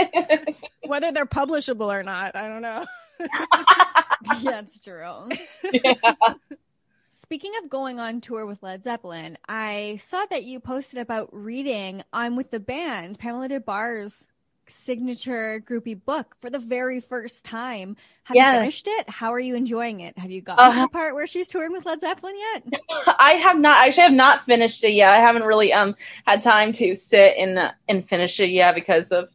Whether 0.86 1.12
they're 1.12 1.26
publishable 1.26 1.92
or 1.92 2.02
not, 2.02 2.36
I 2.36 2.48
don't 2.48 2.62
know. 2.62 2.86
yeah, 4.40 4.60
it's 4.60 4.80
true. 4.80 5.28
Yeah. 5.72 5.94
Speaking 7.10 7.52
of 7.62 7.70
going 7.70 7.98
on 7.98 8.20
tour 8.20 8.46
with 8.46 8.62
Led 8.62 8.84
Zeppelin, 8.84 9.38
I 9.48 9.98
saw 10.00 10.26
that 10.30 10.44
you 10.44 10.60
posted 10.60 11.00
about 11.00 11.28
reading 11.32 12.02
I'm 12.12 12.36
with 12.36 12.50
the 12.50 12.60
band, 12.60 13.18
Pamela 13.18 13.48
Des 13.48 13.58
Barres 13.58 14.30
signature 14.68 15.62
groupie 15.64 16.02
book 16.04 16.36
for 16.40 16.50
the 16.50 16.58
very 16.58 17.00
first 17.00 17.44
time. 17.44 17.96
Have 18.24 18.36
you 18.36 18.42
finished 18.42 18.88
it? 18.88 19.08
How 19.08 19.32
are 19.32 19.40
you 19.40 19.54
enjoying 19.54 20.00
it? 20.00 20.18
Have 20.18 20.30
you 20.30 20.40
gotten 20.40 20.64
uh, 20.64 20.74
to 20.74 20.80
the 20.80 20.88
part 20.88 21.14
where 21.14 21.26
she's 21.26 21.48
touring 21.48 21.72
with 21.72 21.84
Led 21.84 22.00
Zeppelin 22.00 22.34
yet? 22.36 22.64
I 23.18 23.32
have 23.32 23.58
not. 23.58 23.76
I 23.76 23.88
actually 23.88 24.02
have 24.04 24.12
not 24.12 24.44
finished 24.44 24.82
it 24.84 24.92
yet. 24.92 25.12
I 25.12 25.18
haven't 25.18 25.44
really 25.44 25.72
um 25.72 25.94
had 26.26 26.42
time 26.42 26.72
to 26.72 26.94
sit 26.94 27.36
and 27.36 27.58
uh, 27.58 27.72
and 27.88 28.08
finish 28.08 28.40
it 28.40 28.50
yet 28.50 28.74
because 28.74 29.12
of 29.12 29.28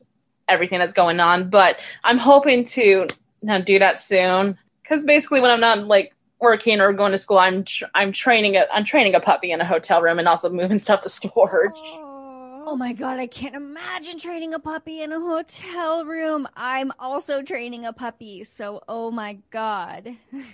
everything 0.47 0.79
that's 0.79 0.93
going 0.93 1.19
on. 1.19 1.49
But 1.49 1.79
I'm 2.03 2.17
hoping 2.17 2.63
to 2.65 3.07
know, 3.41 3.61
do 3.61 3.79
that 3.79 3.99
soon. 3.99 4.57
Because 4.83 5.03
basically, 5.03 5.41
when 5.41 5.51
I'm 5.51 5.61
not 5.61 5.87
like 5.87 6.13
working 6.39 6.81
or 6.81 6.91
going 6.91 7.13
to 7.13 7.17
school, 7.17 7.39
I'm 7.39 7.63
tr- 7.63 7.85
I'm 7.95 8.11
training 8.11 8.57
a 8.57 8.65
I'm 8.73 8.83
training 8.83 9.15
a 9.15 9.19
puppy 9.19 9.51
in 9.51 9.61
a 9.61 9.65
hotel 9.65 10.01
room 10.01 10.19
and 10.19 10.27
also 10.27 10.49
moving 10.49 10.79
stuff 10.79 11.01
to 11.01 11.09
storage. 11.09 11.71
Oh 11.75 12.10
Oh 12.63 12.75
my 12.75 12.93
god, 12.93 13.17
I 13.17 13.25
can't 13.25 13.55
imagine 13.55 14.19
training 14.19 14.53
a 14.53 14.59
puppy 14.59 15.01
in 15.01 15.11
a 15.11 15.19
hotel 15.19 16.05
room. 16.05 16.47
I'm 16.55 16.91
also 16.99 17.41
training 17.41 17.85
a 17.85 17.93
puppy, 17.93 18.43
so 18.43 18.83
oh 18.87 19.09
my 19.09 19.39
god. 19.49 20.15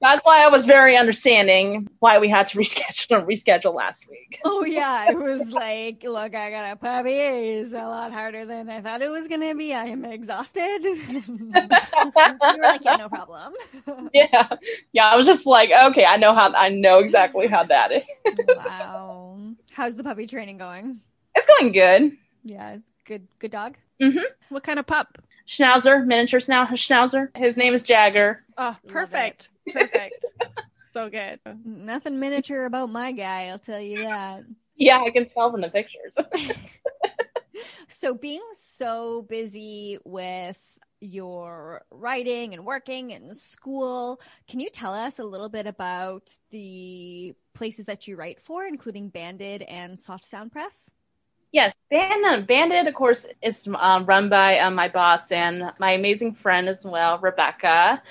That's 0.00 0.22
why 0.24 0.42
I 0.42 0.48
was 0.48 0.64
very 0.64 0.96
understanding 0.96 1.88
why 1.98 2.18
we 2.18 2.28
had 2.28 2.46
to 2.48 2.58
reschedule 2.58 3.26
reschedule 3.26 3.74
last 3.74 4.08
week. 4.08 4.40
Oh 4.46 4.64
yeah, 4.64 5.10
it 5.10 5.18
was 5.18 5.48
like, 5.50 6.02
look, 6.02 6.34
I 6.34 6.50
got 6.50 6.72
a 6.72 6.76
puppy. 6.76 7.10
It's 7.12 7.72
a 7.72 7.76
lot 7.76 8.12
harder 8.12 8.46
than 8.46 8.70
I 8.70 8.80
thought 8.80 9.02
it 9.02 9.10
was 9.10 9.28
gonna 9.28 9.54
be. 9.54 9.74
I 9.74 9.86
am 9.86 10.04
exhausted. 10.04 10.82
you 10.82 11.22
were 11.52 12.62
like, 12.62 12.84
yeah, 12.84 12.96
no 12.96 13.10
problem. 13.10 13.52
yeah, 14.14 14.48
yeah. 14.92 15.10
I 15.10 15.16
was 15.16 15.26
just 15.26 15.44
like, 15.46 15.70
okay, 15.70 16.06
I 16.06 16.16
know 16.16 16.34
how. 16.34 16.52
I 16.54 16.70
know 16.70 17.00
exactly 17.00 17.48
how 17.48 17.64
that 17.64 17.92
is. 17.92 18.02
Wow. 18.48 19.35
How's 19.76 19.94
the 19.94 20.02
puppy 20.02 20.26
training 20.26 20.56
going? 20.56 21.00
It's 21.34 21.46
going 21.46 21.70
good. 21.70 22.16
Yeah, 22.42 22.76
it's 22.76 22.90
good. 23.04 23.28
Good 23.38 23.50
dog. 23.50 23.76
Mm-hmm. 24.00 24.24
What 24.48 24.62
kind 24.62 24.78
of 24.78 24.86
pup? 24.86 25.18
Schnauzer, 25.46 26.02
miniature 26.06 26.40
schnauzer. 26.40 27.36
His 27.36 27.58
name 27.58 27.74
is 27.74 27.82
Jagger. 27.82 28.42
Oh, 28.56 28.74
perfect. 28.88 29.50
Perfect. 29.70 30.24
so 30.90 31.10
good. 31.10 31.40
Nothing 31.62 32.18
miniature 32.18 32.64
about 32.64 32.88
my 32.88 33.12
guy, 33.12 33.48
I'll 33.48 33.58
tell 33.58 33.78
you 33.78 34.04
that. 34.04 34.44
Yeah, 34.76 35.02
I 35.02 35.10
can 35.10 35.28
tell 35.28 35.50
from 35.50 35.60
the 35.60 35.68
pictures. 35.68 36.16
so, 37.90 38.14
being 38.14 38.40
so 38.54 39.26
busy 39.28 39.98
with 40.06 40.58
your 41.00 41.84
writing 41.90 42.54
and 42.54 42.64
working 42.64 43.12
and 43.12 43.36
school. 43.36 44.20
Can 44.48 44.60
you 44.60 44.70
tell 44.70 44.94
us 44.94 45.18
a 45.18 45.24
little 45.24 45.48
bit 45.48 45.66
about 45.66 46.36
the 46.50 47.34
places 47.54 47.86
that 47.86 48.08
you 48.08 48.16
write 48.16 48.40
for, 48.40 48.64
including 48.64 49.08
Banded 49.08 49.62
and 49.62 49.98
Soft 49.98 50.24
Sound 50.24 50.52
Press? 50.52 50.90
Yes, 51.52 51.74
Band, 51.90 52.46
Banded, 52.46 52.86
of 52.86 52.94
course, 52.94 53.26
is 53.40 53.68
um, 53.78 54.04
run 54.04 54.28
by 54.28 54.58
um, 54.58 54.74
my 54.74 54.88
boss 54.88 55.30
and 55.30 55.72
my 55.78 55.92
amazing 55.92 56.34
friend 56.34 56.68
as 56.68 56.84
well, 56.84 57.18
Rebecca. 57.18 58.02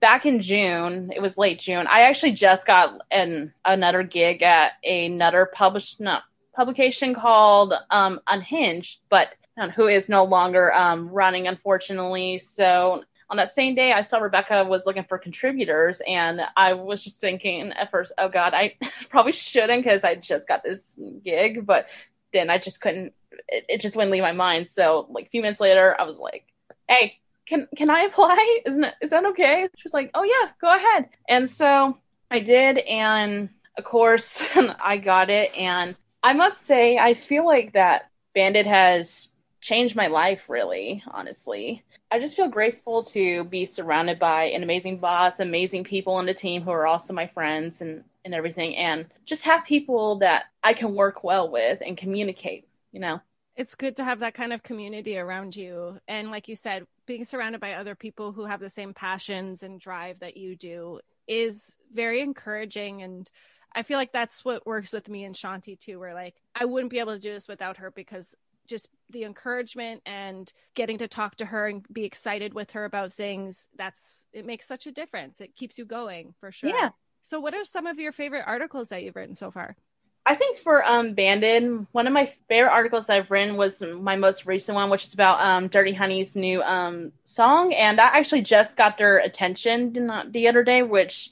Back 0.00 0.26
in 0.26 0.42
June, 0.42 1.12
it 1.14 1.22
was 1.22 1.38
late 1.38 1.58
June. 1.60 1.86
I 1.86 2.02
actually 2.02 2.32
just 2.32 2.66
got 2.66 3.00
an 3.10 3.52
another 3.64 4.02
gig 4.02 4.42
at 4.42 4.72
another 4.82 5.50
published 5.52 6.00
no, 6.00 6.18
publication 6.54 7.14
called 7.14 7.74
um, 7.90 8.20
Unhinged, 8.26 9.00
but 9.08 9.34
who 9.74 9.86
is 9.86 10.08
no 10.08 10.24
longer 10.24 10.72
um, 10.74 11.08
running, 11.08 11.46
unfortunately. 11.46 12.38
So 12.38 13.04
on 13.28 13.36
that 13.36 13.48
same 13.48 13.74
day, 13.74 13.92
I 13.92 14.02
saw 14.02 14.18
Rebecca 14.18 14.64
was 14.64 14.86
looking 14.86 15.04
for 15.04 15.18
contributors, 15.18 16.02
and 16.06 16.42
I 16.56 16.72
was 16.72 17.04
just 17.04 17.20
thinking 17.20 17.72
at 17.72 17.90
first, 17.90 18.12
oh 18.18 18.28
God, 18.28 18.54
I 18.54 18.74
probably 19.10 19.32
shouldn't 19.32 19.84
because 19.84 20.04
I 20.04 20.16
just 20.16 20.48
got 20.48 20.62
this 20.64 20.98
gig, 21.24 21.66
but 21.66 21.88
then 22.32 22.50
I 22.50 22.58
just 22.58 22.80
couldn't. 22.80 23.12
It, 23.48 23.64
it, 23.68 23.80
just 23.80 23.96
wouldn't 23.96 24.12
leave 24.12 24.22
my 24.22 24.32
mind. 24.32 24.66
So 24.66 25.06
like 25.10 25.26
a 25.26 25.30
few 25.30 25.42
minutes 25.42 25.60
later, 25.60 25.96
I 25.98 26.04
was 26.04 26.18
like, 26.18 26.44
hey. 26.88 27.16
Can, 27.46 27.66
can 27.76 27.90
I 27.90 28.02
apply? 28.02 28.60
Isn't 28.64 28.84
it, 28.84 28.94
is 29.02 29.10
that 29.10 29.24
okay? 29.24 29.66
She 29.74 29.82
was 29.82 29.92
like, 29.92 30.12
oh 30.14 30.22
yeah, 30.22 30.52
go 30.60 30.72
ahead. 30.72 31.08
And 31.28 31.50
so 31.50 31.98
I 32.30 32.38
did, 32.38 32.78
and 32.78 33.48
of 33.76 33.82
course 33.82 34.40
I 34.80 34.98
got 34.98 35.30
it. 35.30 35.56
And 35.58 35.96
I 36.22 36.32
must 36.32 36.62
say, 36.62 36.96
I 36.96 37.14
feel 37.14 37.44
like 37.44 37.72
that 37.72 38.08
Banded 38.34 38.66
has 38.66 39.32
changed 39.60 39.96
my 39.96 40.06
life 40.06 40.48
really 40.48 41.02
honestly. 41.10 41.82
I 42.10 42.18
just 42.18 42.36
feel 42.36 42.48
grateful 42.48 43.02
to 43.04 43.44
be 43.44 43.64
surrounded 43.64 44.18
by 44.18 44.44
an 44.44 44.62
amazing 44.62 44.98
boss 44.98 45.40
amazing 45.40 45.84
people 45.84 46.14
on 46.14 46.26
the 46.26 46.34
team 46.34 46.62
who 46.62 46.70
are 46.70 46.86
also 46.86 47.12
my 47.12 47.26
friends 47.26 47.80
and 47.80 48.04
and 48.24 48.34
everything 48.34 48.76
and 48.76 49.06
just 49.24 49.44
have 49.44 49.64
people 49.64 50.16
that 50.16 50.44
i 50.62 50.74
can 50.74 50.94
work 50.94 51.24
well 51.24 51.48
with 51.48 51.80
and 51.80 51.96
communicate 51.96 52.66
you 52.92 53.00
know? 53.00 53.20
It's 53.56 53.74
good 53.74 53.96
to 53.96 54.04
have 54.04 54.20
that 54.20 54.34
kind 54.34 54.52
of 54.52 54.62
community 54.62 55.18
around 55.18 55.54
you. 55.54 55.98
And 56.08 56.30
like 56.30 56.48
you 56.48 56.56
said 56.56 56.86
being 57.06 57.24
surrounded 57.24 57.60
by 57.60 57.74
other 57.74 57.94
people 57.94 58.32
who 58.32 58.44
have 58.44 58.60
the 58.60 58.70
same 58.70 58.94
passions 58.94 59.62
and 59.62 59.80
drive 59.80 60.20
that 60.20 60.36
you 60.36 60.56
do 60.56 61.00
is 61.26 61.76
very 61.92 62.20
encouraging. 62.20 63.02
And 63.02 63.30
I 63.74 63.82
feel 63.82 63.98
like 63.98 64.12
that's 64.12 64.44
what 64.44 64.66
works 64.66 64.92
with 64.92 65.08
me 65.08 65.24
and 65.24 65.34
Shanti 65.34 65.78
too, 65.78 65.98
where 65.98 66.14
like 66.14 66.36
I 66.54 66.64
wouldn't 66.64 66.90
be 66.90 67.00
able 67.00 67.12
to 67.12 67.18
do 67.18 67.32
this 67.32 67.48
without 67.48 67.76
her 67.78 67.90
because 67.90 68.34
just 68.70 68.88
the 69.10 69.24
encouragement 69.24 70.00
and 70.06 70.50
getting 70.74 70.98
to 70.98 71.08
talk 71.08 71.36
to 71.36 71.44
her 71.44 71.66
and 71.66 71.84
be 71.92 72.04
excited 72.04 72.54
with 72.54 72.70
her 72.70 72.84
about 72.84 73.12
things 73.12 73.66
that's 73.76 74.24
it 74.32 74.46
makes 74.46 74.66
such 74.66 74.86
a 74.86 74.92
difference. 74.92 75.40
It 75.40 75.54
keeps 75.56 75.76
you 75.76 75.84
going 75.84 76.34
for 76.40 76.52
sure. 76.52 76.70
Yeah. 76.70 76.90
So 77.22 77.40
what 77.40 77.54
are 77.54 77.64
some 77.64 77.86
of 77.86 77.98
your 77.98 78.12
favorite 78.12 78.44
articles 78.46 78.88
that 78.88 79.02
you've 79.02 79.16
written 79.16 79.34
so 79.34 79.50
far? 79.50 79.76
I 80.24 80.34
think 80.34 80.58
for 80.58 80.84
um 80.84 81.14
Banded, 81.14 81.86
one 81.92 82.06
of 82.06 82.12
my 82.12 82.32
favorite 82.48 82.70
articles 82.70 83.10
I've 83.10 83.30
written 83.30 83.56
was 83.56 83.82
my 83.82 84.16
most 84.16 84.46
recent 84.46 84.76
one, 84.76 84.88
which 84.88 85.04
is 85.04 85.12
about 85.12 85.40
um 85.40 85.68
Dirty 85.68 85.92
Honey's 85.92 86.36
new 86.36 86.62
um 86.62 87.12
song, 87.24 87.74
and 87.74 88.00
I 88.00 88.06
actually 88.18 88.42
just 88.42 88.76
got 88.76 88.96
their 88.96 89.18
attention 89.18 89.92
the 90.30 90.48
other 90.48 90.62
day, 90.62 90.82
which 90.82 91.30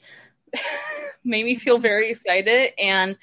made 1.25 1.45
me 1.45 1.57
feel 1.57 1.79
very 1.79 2.11
excited. 2.11 2.73
And 2.79 3.17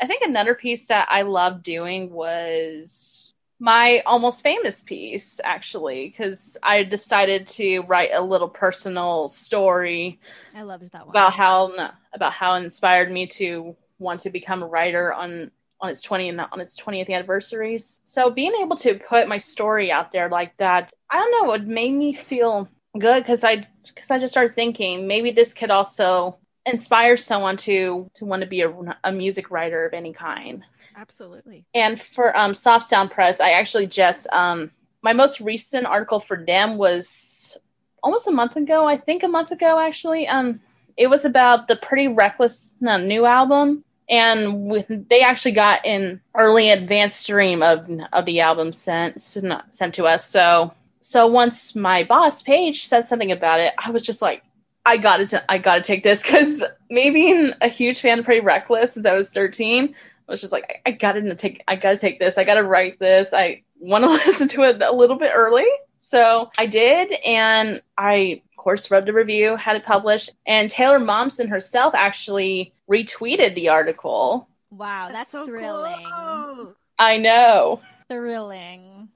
I 0.00 0.06
think 0.06 0.22
another 0.22 0.54
piece 0.54 0.86
that 0.86 1.08
I 1.10 1.22
loved 1.22 1.62
doing 1.62 2.10
was 2.10 3.19
my 3.60 4.02
almost 4.06 4.42
famous 4.42 4.80
piece 4.80 5.38
actually 5.44 6.08
because 6.08 6.56
i 6.62 6.82
decided 6.82 7.46
to 7.46 7.80
write 7.80 8.10
a 8.12 8.20
little 8.20 8.48
personal 8.48 9.28
story 9.28 10.18
i 10.54 10.62
loved 10.62 10.90
that 10.92 11.06
one. 11.06 11.10
about 11.10 11.34
how 11.34 11.70
about 12.14 12.32
how 12.32 12.54
it 12.54 12.64
inspired 12.64 13.12
me 13.12 13.26
to 13.26 13.76
want 13.98 14.20
to 14.20 14.30
become 14.30 14.62
a 14.62 14.66
writer 14.66 15.12
on 15.12 15.50
on 15.82 15.90
its 15.90 16.04
20th 16.04 16.48
on 16.52 16.60
its 16.60 16.80
20th 16.80 17.10
anniversaries 17.10 18.00
so 18.04 18.30
being 18.30 18.54
able 18.62 18.76
to 18.76 18.94
put 18.94 19.28
my 19.28 19.38
story 19.38 19.92
out 19.92 20.10
there 20.10 20.30
like 20.30 20.56
that 20.56 20.92
i 21.10 21.18
don't 21.18 21.46
know 21.46 21.52
it 21.52 21.66
made 21.66 21.92
me 21.92 22.14
feel 22.14 22.66
good 22.98 23.22
because 23.22 23.44
i 23.44 23.66
because 23.86 24.10
i 24.10 24.18
just 24.18 24.32
started 24.32 24.54
thinking 24.54 25.06
maybe 25.06 25.30
this 25.30 25.52
could 25.52 25.70
also 25.70 26.38
inspire 26.66 27.16
someone 27.16 27.56
to 27.56 28.10
to 28.14 28.24
want 28.24 28.42
to 28.42 28.48
be 28.48 28.62
a, 28.62 28.72
a 29.04 29.12
music 29.12 29.50
writer 29.50 29.86
of 29.86 29.92
any 29.92 30.12
kind 30.12 30.64
Absolutely. 31.00 31.64
And 31.72 32.00
for 32.00 32.36
um, 32.36 32.52
Soft 32.52 32.84
Sound 32.84 33.10
Press, 33.10 33.40
I 33.40 33.52
actually 33.52 33.86
just 33.86 34.26
um, 34.34 34.70
my 35.02 35.14
most 35.14 35.40
recent 35.40 35.86
article 35.86 36.20
for 36.20 36.44
them 36.44 36.76
was 36.76 37.56
almost 38.02 38.28
a 38.28 38.30
month 38.30 38.56
ago. 38.56 38.86
I 38.86 38.98
think 38.98 39.22
a 39.22 39.28
month 39.28 39.50
ago 39.50 39.80
actually. 39.80 40.28
Um, 40.28 40.60
it 40.98 41.08
was 41.08 41.24
about 41.24 41.68
the 41.68 41.76
Pretty 41.76 42.06
Reckless 42.06 42.76
no, 42.82 42.98
new 42.98 43.24
album, 43.24 43.82
and 44.10 44.84
they 45.08 45.22
actually 45.22 45.52
got 45.52 45.84
an 45.86 46.20
early 46.34 46.68
advanced 46.68 47.22
stream 47.22 47.62
of 47.62 47.88
of 48.12 48.26
the 48.26 48.40
album 48.40 48.74
sent 48.74 49.22
sent 49.22 49.94
to 49.94 50.06
us. 50.06 50.28
So 50.28 50.74
so 51.00 51.26
once 51.26 51.74
my 51.74 52.04
boss 52.04 52.42
Paige 52.42 52.86
said 52.86 53.06
something 53.06 53.32
about 53.32 53.60
it, 53.60 53.72
I 53.78 53.90
was 53.90 54.02
just 54.02 54.20
like, 54.20 54.42
I 54.84 54.98
gotta 54.98 55.42
I 55.50 55.56
gotta 55.56 55.80
take 55.80 56.02
this 56.02 56.22
because 56.22 56.62
me 56.90 57.08
being 57.08 57.54
a 57.62 57.68
huge 57.68 58.00
fan 58.02 58.18
of 58.18 58.26
Pretty 58.26 58.44
Reckless 58.44 58.92
since 58.92 59.06
I 59.06 59.14
was 59.14 59.30
thirteen, 59.30 59.94
I 60.30 60.32
was 60.32 60.40
just 60.40 60.52
like, 60.52 60.80
I, 60.86 60.90
I 60.90 60.92
gotta 60.92 61.34
take 61.34 61.62
I 61.66 61.74
gotta 61.74 61.98
take 61.98 62.20
this. 62.20 62.38
I 62.38 62.44
gotta 62.44 62.62
write 62.62 63.00
this. 63.00 63.32
I 63.32 63.62
want 63.80 64.04
to 64.04 64.10
listen 64.10 64.46
to 64.48 64.62
it 64.62 64.80
a 64.80 64.92
little 64.92 65.16
bit 65.16 65.32
early. 65.34 65.66
So 65.98 66.50
I 66.56 66.66
did, 66.66 67.12
and 67.26 67.82
I 67.98 68.42
of 68.52 68.56
course 68.56 68.90
wrote 68.90 69.06
the 69.06 69.12
review, 69.12 69.56
had 69.56 69.76
it 69.76 69.84
published, 69.84 70.30
and 70.46 70.70
Taylor 70.70 71.00
Momsen 71.00 71.48
herself 71.48 71.94
actually 71.96 72.72
retweeted 72.88 73.54
the 73.54 73.70
article. 73.70 74.48
Wow, 74.70 75.08
that's, 75.10 75.14
that's 75.14 75.30
so 75.32 75.46
thrilling. 75.46 76.06
Cool. 76.08 76.74
I 76.98 77.16
know. 77.16 77.80
Thrilling. 78.08 79.08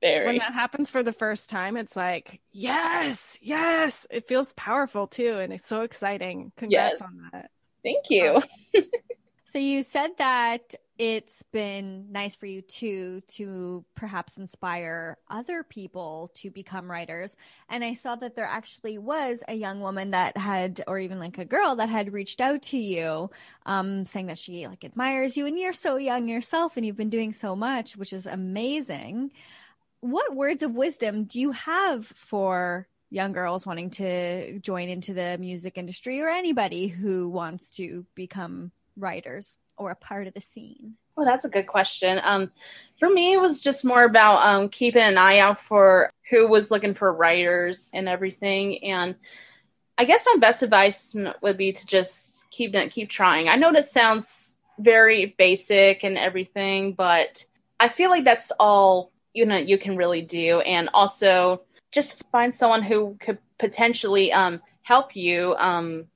Very. 0.00 0.26
When 0.26 0.38
that 0.38 0.52
happens 0.52 0.90
for 0.90 1.02
the 1.02 1.12
first 1.12 1.50
time, 1.50 1.76
it's 1.76 1.96
like, 1.96 2.40
yes, 2.52 3.36
yes. 3.40 4.06
It 4.10 4.28
feels 4.28 4.52
powerful 4.54 5.08
too, 5.08 5.38
and 5.38 5.52
it's 5.52 5.66
so 5.66 5.82
exciting. 5.82 6.52
Congrats 6.56 7.00
yes. 7.00 7.02
on 7.02 7.30
that. 7.32 7.50
Thank 7.82 8.10
you. 8.10 8.42
So 9.52 9.58
you 9.58 9.82
said 9.82 10.12
that 10.16 10.74
it's 10.96 11.42
been 11.42 12.10
nice 12.10 12.36
for 12.36 12.46
you 12.46 12.62
too 12.62 13.20
to 13.28 13.84
perhaps 13.94 14.38
inspire 14.38 15.18
other 15.28 15.62
people 15.62 16.30
to 16.34 16.50
become 16.50 16.90
writers. 16.90 17.36
And 17.68 17.84
I 17.84 17.92
saw 17.92 18.16
that 18.16 18.34
there 18.34 18.46
actually 18.46 18.96
was 18.96 19.42
a 19.46 19.54
young 19.54 19.80
woman 19.80 20.12
that 20.12 20.38
had, 20.38 20.82
or 20.86 20.98
even 20.98 21.18
like 21.18 21.36
a 21.36 21.44
girl 21.44 21.76
that 21.76 21.90
had 21.90 22.14
reached 22.14 22.40
out 22.40 22.62
to 22.62 22.78
you, 22.78 23.30
um, 23.66 24.06
saying 24.06 24.28
that 24.28 24.38
she 24.38 24.66
like 24.66 24.84
admires 24.84 25.36
you 25.36 25.44
and 25.44 25.58
you're 25.58 25.74
so 25.74 25.96
young 25.96 26.28
yourself 26.28 26.78
and 26.78 26.86
you've 26.86 26.96
been 26.96 27.10
doing 27.10 27.34
so 27.34 27.54
much, 27.54 27.94
which 27.94 28.14
is 28.14 28.26
amazing 28.26 29.32
what 30.00 30.34
words 30.34 30.64
of 30.64 30.74
wisdom 30.74 31.24
do 31.24 31.40
you 31.40 31.52
have 31.52 32.06
for 32.06 32.88
young 33.10 33.32
girls 33.32 33.66
wanting 33.66 33.90
to 33.90 34.58
join 34.60 34.88
into 34.88 35.14
the 35.14 35.36
music 35.38 35.76
industry 35.76 36.20
or 36.20 36.28
anybody 36.28 36.88
who 36.88 37.28
wants 37.28 37.70
to 37.70 38.04
become 38.14 38.72
writers 38.96 39.58
or 39.76 39.90
a 39.90 39.96
part 39.96 40.26
of 40.26 40.34
the 40.34 40.40
scene? 40.40 40.94
Well, 41.16 41.26
that's 41.26 41.44
a 41.44 41.50
good 41.50 41.66
question. 41.66 42.20
Um, 42.24 42.50
for 42.98 43.10
me, 43.10 43.34
it 43.34 43.40
was 43.40 43.60
just 43.60 43.84
more 43.84 44.04
about 44.04 44.42
um, 44.46 44.68
keeping 44.68 45.02
an 45.02 45.18
eye 45.18 45.38
out 45.38 45.58
for 45.58 46.10
who 46.30 46.48
was 46.48 46.70
looking 46.70 46.94
for 46.94 47.12
writers 47.12 47.90
and 47.92 48.08
everything. 48.08 48.82
And 48.84 49.16
I 49.98 50.04
guess 50.04 50.24
my 50.26 50.38
best 50.40 50.62
advice 50.62 51.14
would 51.42 51.58
be 51.58 51.72
to 51.72 51.86
just 51.86 52.50
keep 52.50 52.74
keep 52.90 53.10
trying. 53.10 53.48
I 53.48 53.56
know 53.56 53.72
that 53.72 53.86
sounds 53.86 54.58
very 54.78 55.34
basic 55.38 56.02
and 56.02 56.16
everything, 56.16 56.94
but 56.94 57.44
I 57.78 57.88
feel 57.88 58.10
like 58.10 58.24
that's 58.24 58.50
all 58.58 59.12
you 59.34 59.46
know 59.46 59.56
you 59.56 59.78
can 59.78 59.96
really 59.96 60.22
do 60.22 60.60
and 60.60 60.88
also 60.94 61.62
just 61.90 62.22
find 62.32 62.54
someone 62.54 62.82
who 62.82 63.16
could 63.20 63.38
potentially 63.58 64.32
um, 64.32 64.60
help 64.82 65.14
you 65.14 65.54
um, 65.56 66.06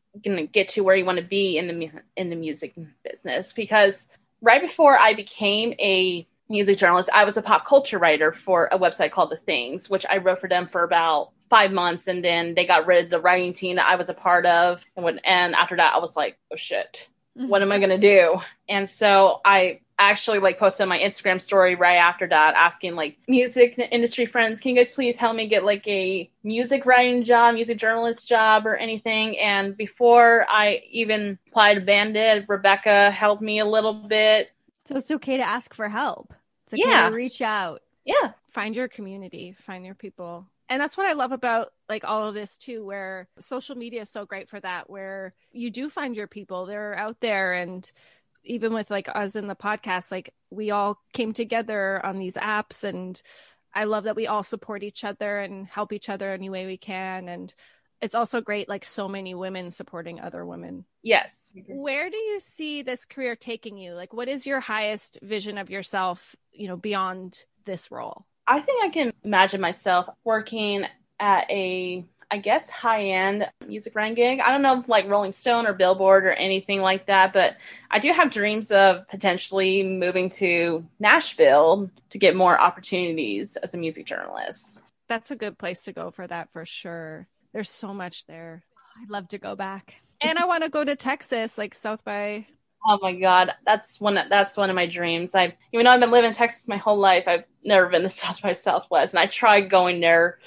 get 0.52 0.68
to 0.70 0.82
where 0.82 0.96
you 0.96 1.04
want 1.04 1.18
to 1.18 1.24
be 1.24 1.58
in 1.58 1.66
the 1.66 1.90
in 2.16 2.30
the 2.30 2.36
music 2.36 2.74
business 3.04 3.52
because 3.52 4.08
right 4.40 4.60
before 4.60 4.98
I 4.98 5.14
became 5.14 5.74
a 5.78 6.26
music 6.48 6.78
journalist 6.78 7.10
I 7.12 7.24
was 7.24 7.36
a 7.36 7.42
pop 7.42 7.66
culture 7.66 7.98
writer 7.98 8.32
for 8.32 8.68
a 8.72 8.78
website 8.78 9.12
called 9.12 9.30
The 9.30 9.36
Things 9.36 9.90
which 9.90 10.06
I 10.08 10.18
wrote 10.18 10.40
for 10.40 10.48
them 10.48 10.68
for 10.68 10.82
about 10.84 11.30
5 11.50 11.72
months 11.72 12.08
and 12.08 12.24
then 12.24 12.54
they 12.54 12.66
got 12.66 12.86
rid 12.86 13.04
of 13.04 13.10
the 13.10 13.20
writing 13.20 13.52
team 13.52 13.76
that 13.76 13.88
I 13.88 13.96
was 13.96 14.08
a 14.08 14.14
part 14.14 14.46
of 14.46 14.84
and 14.96 15.04
when 15.04 15.18
and 15.20 15.54
after 15.54 15.76
that 15.76 15.94
I 15.94 15.98
was 15.98 16.16
like 16.16 16.38
oh 16.52 16.56
shit. 16.56 17.08
Mm-hmm. 17.36 17.48
What 17.48 17.62
am 17.62 17.70
I 17.70 17.78
going 17.78 17.90
to 17.90 17.98
do? 17.98 18.40
And 18.66 18.88
so 18.88 19.42
I 19.44 19.80
actually 19.98 20.38
like 20.38 20.58
posted 20.58 20.88
my 20.88 20.98
Instagram 20.98 21.40
story 21.40 21.74
right 21.74 21.96
after 21.96 22.26
that 22.26 22.54
asking 22.54 22.94
like 22.94 23.16
music 23.28 23.78
industry 23.90 24.26
friends, 24.26 24.60
can 24.60 24.70
you 24.70 24.76
guys 24.76 24.90
please 24.90 25.16
help 25.16 25.34
me 25.34 25.48
get 25.48 25.64
like 25.64 25.86
a 25.88 26.30
music 26.42 26.84
writing 26.84 27.24
job, 27.24 27.54
music 27.54 27.78
journalist 27.78 28.28
job 28.28 28.66
or 28.66 28.76
anything? 28.76 29.38
And 29.38 29.76
before 29.76 30.46
I 30.48 30.82
even 30.90 31.38
applied 31.48 31.74
to 31.74 31.80
Banded, 31.80 32.44
Rebecca 32.48 33.10
helped 33.10 33.42
me 33.42 33.58
a 33.60 33.64
little 33.64 33.94
bit. 33.94 34.50
So 34.84 34.96
it's 34.96 35.10
okay 35.10 35.38
to 35.38 35.42
ask 35.42 35.74
for 35.74 35.88
help. 35.88 36.34
It's 36.64 36.74
okay 36.74 36.82
yeah. 36.88 37.08
to 37.08 37.14
reach 37.14 37.40
out. 37.40 37.82
Yeah. 38.04 38.32
Find 38.52 38.76
your 38.76 38.88
community, 38.88 39.56
find 39.66 39.84
your 39.84 39.94
people. 39.94 40.46
And 40.68 40.82
that's 40.82 40.96
what 40.96 41.06
I 41.06 41.12
love 41.12 41.32
about 41.32 41.72
like 41.88 42.04
all 42.04 42.26
of 42.26 42.34
this 42.34 42.58
too, 42.58 42.84
where 42.84 43.28
social 43.38 43.76
media 43.76 44.02
is 44.02 44.10
so 44.10 44.26
great 44.26 44.48
for 44.48 44.58
that, 44.60 44.90
where 44.90 45.32
you 45.52 45.70
do 45.70 45.88
find 45.88 46.16
your 46.16 46.26
people. 46.26 46.66
They're 46.66 46.96
out 46.96 47.20
there 47.20 47.54
and 47.54 47.90
even 48.46 48.72
with 48.72 48.90
like 48.90 49.08
us 49.14 49.36
in 49.36 49.46
the 49.46 49.56
podcast, 49.56 50.10
like 50.10 50.32
we 50.50 50.70
all 50.70 50.98
came 51.12 51.32
together 51.32 52.04
on 52.04 52.18
these 52.18 52.36
apps 52.36 52.84
and 52.84 53.20
I 53.74 53.84
love 53.84 54.04
that 54.04 54.16
we 54.16 54.26
all 54.26 54.42
support 54.42 54.82
each 54.82 55.04
other 55.04 55.38
and 55.38 55.66
help 55.66 55.92
each 55.92 56.08
other 56.08 56.32
any 56.32 56.48
way 56.48 56.64
we 56.64 56.78
can. 56.78 57.28
And 57.28 57.52
it's 58.00 58.14
also 58.14 58.40
great, 58.40 58.68
like 58.68 58.84
so 58.84 59.06
many 59.06 59.34
women 59.34 59.70
supporting 59.70 60.18
other 60.18 60.46
women. 60.46 60.86
Yes. 61.02 61.54
Where 61.68 62.08
do 62.08 62.16
you 62.16 62.40
see 62.40 62.82
this 62.82 63.04
career 63.04 63.36
taking 63.36 63.76
you? 63.76 63.92
Like, 63.92 64.14
what 64.14 64.28
is 64.28 64.46
your 64.46 64.60
highest 64.60 65.18
vision 65.22 65.58
of 65.58 65.70
yourself, 65.70 66.34
you 66.52 66.68
know, 66.68 66.76
beyond 66.76 67.44
this 67.64 67.90
role? 67.90 68.26
I 68.46 68.60
think 68.60 68.84
I 68.84 68.88
can 68.88 69.12
imagine 69.24 69.60
myself 69.60 70.08
working 70.24 70.86
at 71.18 71.50
a 71.50 72.04
I 72.30 72.38
guess 72.38 72.68
high 72.68 73.04
end 73.04 73.48
music 73.66 73.94
gig. 73.94 74.40
I 74.40 74.50
don't 74.50 74.62
know 74.62 74.80
if 74.80 74.88
like 74.88 75.08
Rolling 75.08 75.32
Stone 75.32 75.66
or 75.66 75.72
Billboard 75.72 76.24
or 76.24 76.32
anything 76.32 76.82
like 76.82 77.06
that, 77.06 77.32
but 77.32 77.56
I 77.90 77.98
do 77.98 78.12
have 78.12 78.30
dreams 78.30 78.70
of 78.70 79.06
potentially 79.08 79.82
moving 79.82 80.30
to 80.30 80.84
Nashville 80.98 81.90
to 82.10 82.18
get 82.18 82.34
more 82.34 82.60
opportunities 82.60 83.56
as 83.56 83.74
a 83.74 83.78
music 83.78 84.06
journalist. 84.06 84.82
That's 85.08 85.30
a 85.30 85.36
good 85.36 85.56
place 85.56 85.82
to 85.82 85.92
go 85.92 86.10
for 86.10 86.26
that 86.26 86.48
for 86.52 86.66
sure. 86.66 87.28
There's 87.52 87.70
so 87.70 87.94
much 87.94 88.26
there. 88.26 88.64
I'd 89.00 89.10
love 89.10 89.28
to 89.28 89.38
go 89.38 89.54
back. 89.54 89.94
and 90.20 90.38
I 90.38 90.46
want 90.46 90.64
to 90.64 90.70
go 90.70 90.82
to 90.82 90.96
Texas, 90.96 91.58
like 91.58 91.74
South 91.74 92.04
by 92.04 92.46
Oh 92.88 92.98
my 93.02 93.14
god, 93.14 93.52
that's 93.64 94.00
one 94.00 94.14
that's 94.14 94.56
one 94.56 94.70
of 94.70 94.76
my 94.76 94.86
dreams. 94.86 95.34
I've 95.34 95.54
even 95.72 95.84
though 95.84 95.90
I've 95.90 96.00
been 96.00 96.12
living 96.12 96.28
in 96.28 96.34
Texas 96.34 96.68
my 96.68 96.76
whole 96.76 96.98
life, 96.98 97.24
I've 97.26 97.44
never 97.64 97.88
been 97.88 98.02
to 98.02 98.10
South 98.10 98.42
by 98.42 98.52
Southwest, 98.52 99.12
and 99.12 99.20
I 99.20 99.26
tried 99.26 99.70
going 99.70 100.00
there 100.00 100.38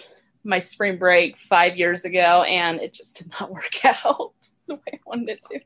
my 0.44 0.60
spring 0.60 0.98
break 0.98 1.38
five 1.38 1.78
years 1.78 2.06
ago, 2.06 2.44
and 2.44 2.80
it 2.80 2.94
just 2.94 3.18
did 3.18 3.32
not 3.40 3.52
work 3.54 3.84
out 3.86 4.34
the 4.68 4.76
way 4.76 4.82
I 4.94 5.00
wanted 5.06 5.30
it 5.30 5.42
to. 5.52 5.60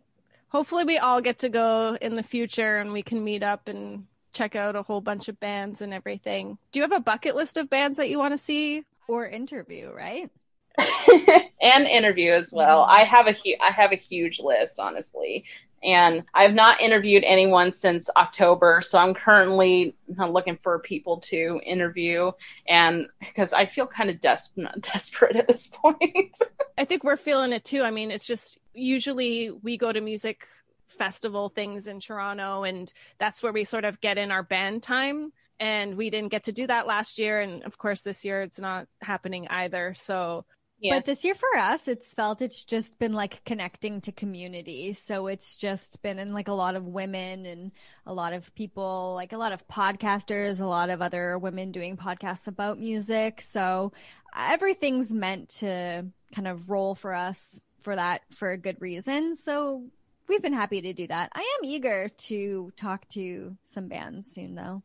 Hopefully, 0.50 0.84
we 0.84 0.98
all 0.98 1.22
get 1.22 1.40
to 1.40 1.50
go 1.50 1.98
in 2.02 2.14
the 2.14 2.24
future 2.24 2.78
and 2.78 2.94
we 2.94 3.02
can 3.02 3.24
meet 3.24 3.42
up 3.42 3.68
and 3.68 4.06
check 4.34 4.56
out 4.56 4.76
a 4.76 4.84
whole 4.84 5.02
bunch 5.02 5.28
of 5.28 5.40
bands 5.40 5.82
and 5.82 5.94
everything. 5.94 6.58
Do 6.72 6.80
you 6.80 6.84
have 6.84 6.92
a 6.92 7.00
bucket 7.00 7.36
list 7.36 7.58
of 7.58 7.70
bands 7.70 7.98
that 7.98 8.10
you 8.10 8.20
want 8.20 8.34
to 8.34 8.38
see 8.38 8.84
or 9.08 9.28
interview? 9.28 9.92
Right. 9.92 10.30
and 11.62 11.88
interview 11.88 12.32
as 12.32 12.52
well. 12.52 12.84
Mm-hmm. 12.84 12.92
I 12.92 13.00
have 13.04 13.28
a 13.28 13.34
hu- 13.34 13.58
I 13.62 13.72
have 13.72 13.92
a 13.92 13.96
huge 13.96 14.40
list, 14.40 14.80
honestly 14.80 15.46
and 15.84 16.24
I've 16.34 16.54
not 16.54 16.82
interviewed 16.82 17.24
anyone 17.24 17.72
since 17.72 18.10
October. 18.16 18.82
So 18.84 18.98
I'm 18.98 19.14
currently 19.14 19.96
looking 20.08 20.58
for 20.62 20.80
people 20.80 21.18
to 21.22 21.60
interview, 21.66 22.32
and 22.68 23.08
because 23.20 23.54
I 23.54 23.66
feel 23.66 23.88
kind 23.88 24.10
of 24.10 24.20
des- 24.20 24.38
desperate 24.80 25.36
at 25.36 25.48
this 25.48 25.68
point. 25.68 26.38
I 26.78 26.86
think 26.86 27.04
we're 27.04 27.18
feeling 27.18 27.54
it 27.54 27.64
too. 27.64 27.84
I 27.84 27.92
mean, 27.92 28.12
it's 28.12 28.28
just 28.28 28.58
usually 28.74 29.52
we 29.52 29.78
go 29.78 29.92
to 29.92 30.02
music 30.02 30.48
festival 30.88 31.50
things 31.50 31.88
in 31.88 32.00
Toronto, 32.00 32.64
and 32.64 32.92
that's 33.20 33.44
where 33.44 33.54
we 33.54 33.64
sort 33.64 33.86
of 33.86 34.02
get 34.02 34.18
in 34.18 34.32
our 34.32 34.44
band 34.44 34.84
time. 34.84 35.32
And 35.60 35.96
we 35.96 36.10
didn't 36.10 36.32
get 36.32 36.44
to 36.44 36.52
do 36.52 36.68
that 36.68 36.88
last 36.88 37.20
year, 37.20 37.40
and 37.40 37.64
of 37.64 37.78
course 37.78 38.02
this 38.02 38.26
year 38.26 38.42
it's 38.42 38.60
not 38.60 38.88
happening 39.02 39.48
either. 39.50 39.94
So 39.96 40.46
yeah. 40.84 40.96
But 40.96 41.06
this 41.06 41.24
year 41.24 41.34
for 41.34 41.58
us, 41.58 41.88
it's 41.88 42.14
felt 42.14 42.42
it's 42.42 42.66
just 42.66 43.00
been 43.00 43.14
like 43.14 43.46
connecting 43.46 44.02
to 44.02 44.12
community. 44.12 44.92
So 44.92 45.28
it's 45.28 45.56
just 45.56 46.02
been 46.02 46.20
in 46.20 46.34
like 46.34 46.50
a 46.50 46.54
lot 46.54 46.76
of 46.76 46.86
women 46.86 47.46
and 47.46 47.72
a 48.06 48.14
lot 48.14 48.34
of 48.34 48.54
people, 48.54 49.14
like 49.16 49.32
a 49.32 49.38
lot 49.38 49.54
of 49.54 49.66
podcasters, 49.70 50.60
a 50.60 50.66
lot 50.66 50.90
of 50.90 51.02
other 51.02 51.38
women 51.38 51.72
doing 51.72 51.96
podcasts 51.96 52.50
about 52.50 52.80
music. 52.80 53.40
So 53.40 53.94
everything's 54.36 55.14
meant 55.14 55.48
to 55.60 56.06
kind 56.36 56.50
of 56.50 56.70
roll 56.70 56.96
for 56.96 57.14
us 57.14 57.62
for 57.80 57.96
that 57.96 58.24
for 58.34 58.52
a 58.52 58.58
good 58.58 58.82
reason. 58.82 59.38
So 59.38 59.86
we've 60.28 60.42
been 60.42 60.52
happy 60.52 60.82
to 60.82 60.92
do 60.92 61.08
that. 61.08 61.32
I 61.34 61.58
am 61.60 61.66
eager 61.66 62.10
to 62.10 62.74
talk 62.76 63.08
to 63.10 63.56
some 63.64 63.88
bands 63.88 64.30
soon 64.34 64.56
though. 64.56 64.84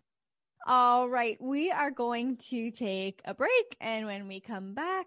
All 0.65 1.09
right, 1.09 1.39
we 1.41 1.73
are 1.73 1.91
going 1.91 2.37
to 2.51 2.71
take 2.71 3.23
a 3.25 3.33
break, 3.33 3.77
and 3.81 4.05
when 4.05 4.29
we 4.29 4.39
come 4.41 4.75
back, 4.75 5.07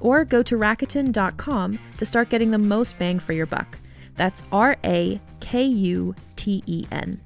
Or 0.00 0.24
go 0.24 0.42
to 0.42 0.56
Rakuten.com 0.56 1.78
to 1.96 2.04
start 2.04 2.30
getting 2.30 2.50
the 2.50 2.58
most 2.58 2.98
bang 2.98 3.18
for 3.18 3.32
your 3.32 3.46
buck. 3.46 3.78
That's 4.16 4.42
R 4.52 4.76
A 4.84 5.20
K 5.40 5.64
U 5.64 6.14
T 6.36 6.62
E 6.66 6.86
N. 6.92 7.20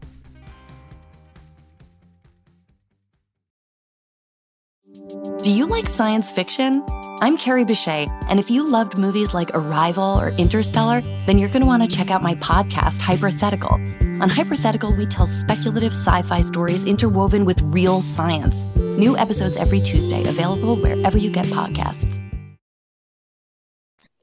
Do 5.43 5.53
you 5.53 5.67
like 5.67 5.87
science 5.87 6.31
fiction? 6.31 6.85
I'm 7.21 7.37
Carrie 7.37 7.65
Bechet, 7.65 8.09
and 8.29 8.39
if 8.39 8.51
you 8.51 8.69
loved 8.69 8.99
movies 8.99 9.33
like 9.35 9.51
Arrival 9.55 10.21
or 10.21 10.31
Interstellar, 10.31 11.01
then 11.27 11.39
you're 11.39 11.49
going 11.49 11.63
to 11.63 11.67
want 11.67 11.89
to 11.89 11.97
check 11.97 12.11
out 12.11 12.23
my 12.23 12.35
podcast, 12.37 13.01
Hypothetical. 13.01 13.75
On 14.21 14.29
Hypothetical, 14.29 14.95
we 14.95 15.07
tell 15.07 15.27
speculative 15.27 15.93
sci 15.93 16.23
fi 16.23 16.43
stories 16.43 16.85
interwoven 16.85 17.45
with 17.45 17.61
real 17.63 18.01
science. 18.01 18.65
New 18.77 19.17
episodes 19.17 19.57
every 19.57 19.81
Tuesday, 19.81 20.23
available 20.29 20.77
wherever 20.77 21.17
you 21.17 21.31
get 21.31 21.47
podcasts. 21.47 22.28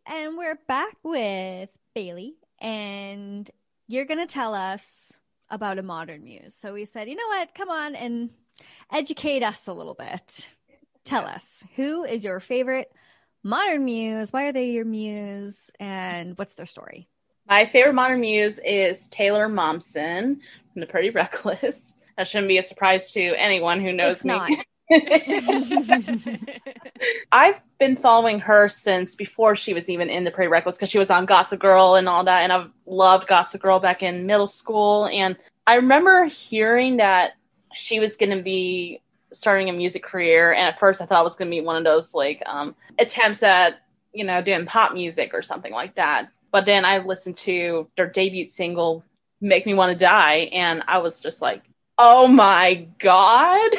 And 0.07 0.37
we're 0.37 0.59
back 0.67 0.95
with 1.01 1.69
Bailey, 1.95 2.35
and 2.61 3.49
you're 3.87 4.05
going 4.05 4.25
to 4.25 4.31
tell 4.31 4.53
us 4.53 5.17
about 5.49 5.79
a 5.79 5.83
modern 5.83 6.23
muse. 6.23 6.53
So 6.53 6.73
we 6.73 6.85
said, 6.85 7.09
you 7.09 7.15
know 7.15 7.27
what? 7.27 7.55
Come 7.55 7.69
on 7.69 7.95
and 7.95 8.29
educate 8.91 9.41
us 9.41 9.67
a 9.67 9.73
little 9.73 9.95
bit. 9.95 10.49
Tell 11.05 11.25
us 11.25 11.63
who 11.75 12.03
is 12.03 12.23
your 12.23 12.39
favorite 12.39 12.91
modern 13.43 13.83
muse? 13.85 14.31
Why 14.31 14.43
are 14.43 14.53
they 14.53 14.69
your 14.69 14.85
muse? 14.85 15.71
And 15.79 16.37
what's 16.37 16.53
their 16.53 16.67
story? 16.67 17.09
My 17.47 17.65
favorite 17.65 17.93
modern 17.93 18.21
muse 18.21 18.59
is 18.63 19.07
Taylor 19.09 19.49
Momsen 19.49 20.39
from 20.71 20.81
The 20.81 20.87
Pretty 20.87 21.09
Reckless. 21.09 21.95
That 22.17 22.27
shouldn't 22.27 22.47
be 22.47 22.59
a 22.59 22.63
surprise 22.63 23.11
to 23.13 23.33
anyone 23.37 23.81
who 23.81 23.91
knows 23.91 24.17
It's 24.17 24.25
me. 24.25 24.63
I've 27.31 27.59
been 27.79 27.95
following 27.95 28.39
her 28.39 28.67
since 28.69 29.15
before 29.15 29.55
she 29.55 29.73
was 29.73 29.89
even 29.89 30.09
into 30.09 30.29
Pretty 30.31 30.49
Reckless 30.49 30.77
because 30.77 30.89
she 30.89 30.99
was 30.99 31.09
on 31.09 31.25
Gossip 31.25 31.59
Girl 31.59 31.95
and 31.95 32.07
all 32.07 32.23
that. 32.23 32.43
And 32.43 32.53
I've 32.53 32.69
loved 32.85 33.27
Gossip 33.27 33.61
Girl 33.61 33.79
back 33.79 34.03
in 34.03 34.25
middle 34.27 34.47
school. 34.47 35.07
And 35.07 35.35
I 35.65 35.75
remember 35.75 36.25
hearing 36.25 36.97
that 36.97 37.31
she 37.73 37.99
was 37.99 38.15
going 38.15 38.35
to 38.37 38.43
be 38.43 39.01
starting 39.33 39.69
a 39.69 39.73
music 39.73 40.03
career. 40.03 40.53
And 40.53 40.67
at 40.67 40.79
first, 40.79 41.01
I 41.01 41.05
thought 41.05 41.21
it 41.21 41.23
was 41.23 41.35
going 41.35 41.49
to 41.49 41.55
be 41.55 41.61
one 41.61 41.77
of 41.77 41.83
those 41.83 42.13
like 42.13 42.43
um, 42.45 42.75
attempts 42.99 43.41
at, 43.41 43.81
you 44.13 44.23
know, 44.23 44.41
doing 44.41 44.65
pop 44.65 44.93
music 44.93 45.33
or 45.33 45.41
something 45.41 45.73
like 45.73 45.95
that. 45.95 46.29
But 46.51 46.65
then 46.65 46.85
I 46.85 46.99
listened 46.99 47.37
to 47.37 47.87
their 47.97 48.07
debut 48.07 48.47
single, 48.47 49.03
Make 49.41 49.65
Me 49.65 49.73
Want 49.73 49.97
to 49.97 50.05
Die. 50.05 50.35
And 50.53 50.83
I 50.87 50.99
was 50.99 51.21
just 51.21 51.41
like, 51.41 51.63
oh 51.97 52.27
my 52.27 52.87
God. 52.99 53.71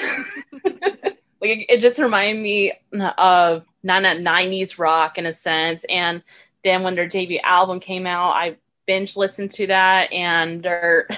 like 1.41 1.67
it 1.69 1.81
just 1.81 1.99
reminded 1.99 2.43
me 2.43 2.73
of 3.19 3.65
not 3.83 4.05
a 4.05 4.09
90s 4.09 4.79
rock 4.79 5.19
in 5.19 5.27
a 5.27 5.33
sense 5.33 5.85
and 5.89 6.23
then 6.65 6.83
when 6.83 6.95
their 6.95 7.09
debut 7.09 7.39
album 7.43 7.81
came 7.81 8.07
out 8.07 8.31
i 8.33 8.57
binge 8.87 9.17
listened 9.17 9.51
to 9.51 9.67
that 9.67 10.13
and 10.13 10.63
their 10.63 11.09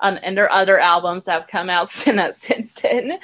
um, 0.00 0.18
and 0.22 0.36
their 0.36 0.50
other 0.50 0.78
albums 0.78 1.24
that 1.24 1.32
have 1.32 1.48
come 1.48 1.70
out 1.70 1.88
since 1.88 2.74
then 2.74 3.18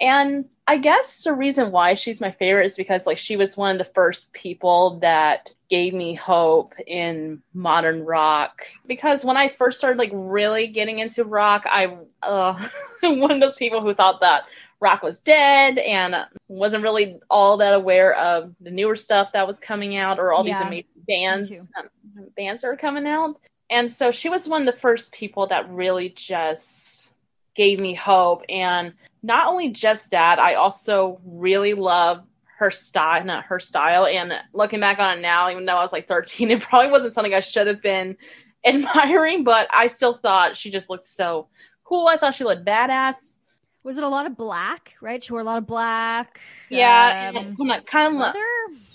and 0.00 0.46
i 0.66 0.76
guess 0.76 1.22
the 1.22 1.32
reason 1.32 1.70
why 1.70 1.94
she's 1.94 2.20
my 2.20 2.30
favorite 2.30 2.66
is 2.66 2.76
because 2.76 3.06
like 3.06 3.18
she 3.18 3.36
was 3.36 3.56
one 3.56 3.72
of 3.72 3.78
the 3.78 3.92
first 3.92 4.32
people 4.32 4.98
that 5.00 5.52
gave 5.70 5.94
me 5.94 6.14
hope 6.14 6.74
in 6.86 7.42
modern 7.52 8.04
rock. 8.04 8.62
Because 8.86 9.24
when 9.24 9.36
i 9.36 9.48
first 9.48 9.78
started 9.78 9.98
like 9.98 10.12
really 10.12 10.66
getting 10.66 10.98
into 11.00 11.24
rock 11.24 11.64
i 11.66 11.96
uh 12.22 12.54
one 13.02 13.30
of 13.30 13.40
those 13.40 13.56
people 13.56 13.80
who 13.80 13.94
thought 13.94 14.20
that 14.20 14.44
rock 14.80 15.02
was 15.02 15.20
dead 15.20 15.78
and 15.78 16.14
wasn't 16.48 16.82
really 16.82 17.18
all 17.30 17.56
that 17.56 17.74
aware 17.74 18.14
of 18.14 18.54
the 18.60 18.70
newer 18.70 18.94
stuff 18.94 19.32
that 19.32 19.46
was 19.46 19.58
coming 19.58 19.96
out 19.96 20.18
or 20.18 20.32
all 20.32 20.46
Yeah, 20.46 20.58
these 20.58 20.66
amazing 20.66 21.04
bands 21.08 21.68
um, 21.78 21.88
bands 22.36 22.62
that 22.62 22.68
are 22.68 22.76
coming 22.76 23.06
out. 23.06 23.38
And 23.70 23.90
so 23.90 24.10
she 24.10 24.28
was 24.28 24.46
one 24.46 24.68
of 24.68 24.74
the 24.74 24.80
first 24.80 25.12
people 25.12 25.46
that 25.46 25.68
really 25.70 26.10
just 26.10 27.12
gave 27.56 27.80
me 27.80 27.94
hope 27.94 28.42
and 28.48 28.92
not 29.24 29.48
only 29.48 29.70
just 29.70 30.10
that 30.10 30.38
i 30.38 30.54
also 30.54 31.20
really 31.24 31.74
love 31.74 32.22
her 32.58 32.70
style 32.70 33.24
not 33.24 33.44
her 33.44 33.58
style. 33.58 34.06
And 34.06 34.32
looking 34.52 34.80
back 34.80 34.98
on 34.98 35.18
it 35.18 35.20
now 35.20 35.50
even 35.50 35.64
though 35.64 35.76
i 35.76 35.82
was 35.82 35.92
like 35.92 36.06
13 36.06 36.50
it 36.52 36.60
probably 36.62 36.90
wasn't 36.90 37.14
something 37.14 37.34
i 37.34 37.40
should 37.40 37.66
have 37.66 37.82
been 37.82 38.16
admiring 38.66 39.44
but 39.44 39.68
i 39.72 39.88
still 39.88 40.14
thought 40.14 40.56
she 40.56 40.70
just 40.70 40.88
looked 40.88 41.04
so 41.04 41.48
cool. 41.84 42.08
I 42.08 42.16
thought 42.16 42.34
she 42.34 42.44
looked 42.44 42.64
badass 42.64 43.38
Was 43.84 43.98
it 43.98 44.04
a 44.04 44.08
lot 44.08 44.26
of 44.26 44.36
black, 44.36 44.94
right? 45.00 45.22
She 45.22 45.32
wore 45.32 45.42
a 45.42 45.44
lot 45.44 45.58
of 45.58 45.66
black. 45.66 46.40
yeah 46.70 47.32
um, 47.36 47.36
and 47.36 47.56
kind 47.58 47.72
of, 47.80 47.86
kind 47.86 48.14
of 48.14 48.20
leather? 48.20 48.38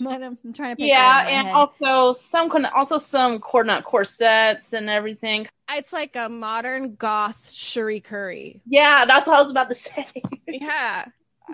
I'm 0.44 0.52
trying 0.52 0.76
to 0.76 0.82
picture 0.82 0.86
yeah 0.86 1.22
it 1.22 1.28
in 1.28 1.34
my 1.36 1.40
and 1.40 1.48
head. 1.48 1.54
also 1.54 2.12
some 2.12 2.50
kind 2.50 2.66
of 2.66 2.72
also 2.74 2.98
some 2.98 3.38
cord 3.38 3.66
not 3.66 3.84
corsets 3.84 4.72
and 4.72 4.90
everything 4.90 5.46
It's 5.70 5.92
like 5.92 6.16
a 6.16 6.28
modern 6.28 6.96
goth 6.96 7.50
Cherie 7.52 8.00
Currie. 8.00 8.60
yeah 8.66 9.04
that's 9.06 9.26
what 9.28 9.36
i 9.36 9.40
was 9.40 9.50
about 9.50 9.68
to 9.68 9.74
say 9.86 10.06
Yeah. 10.46 11.06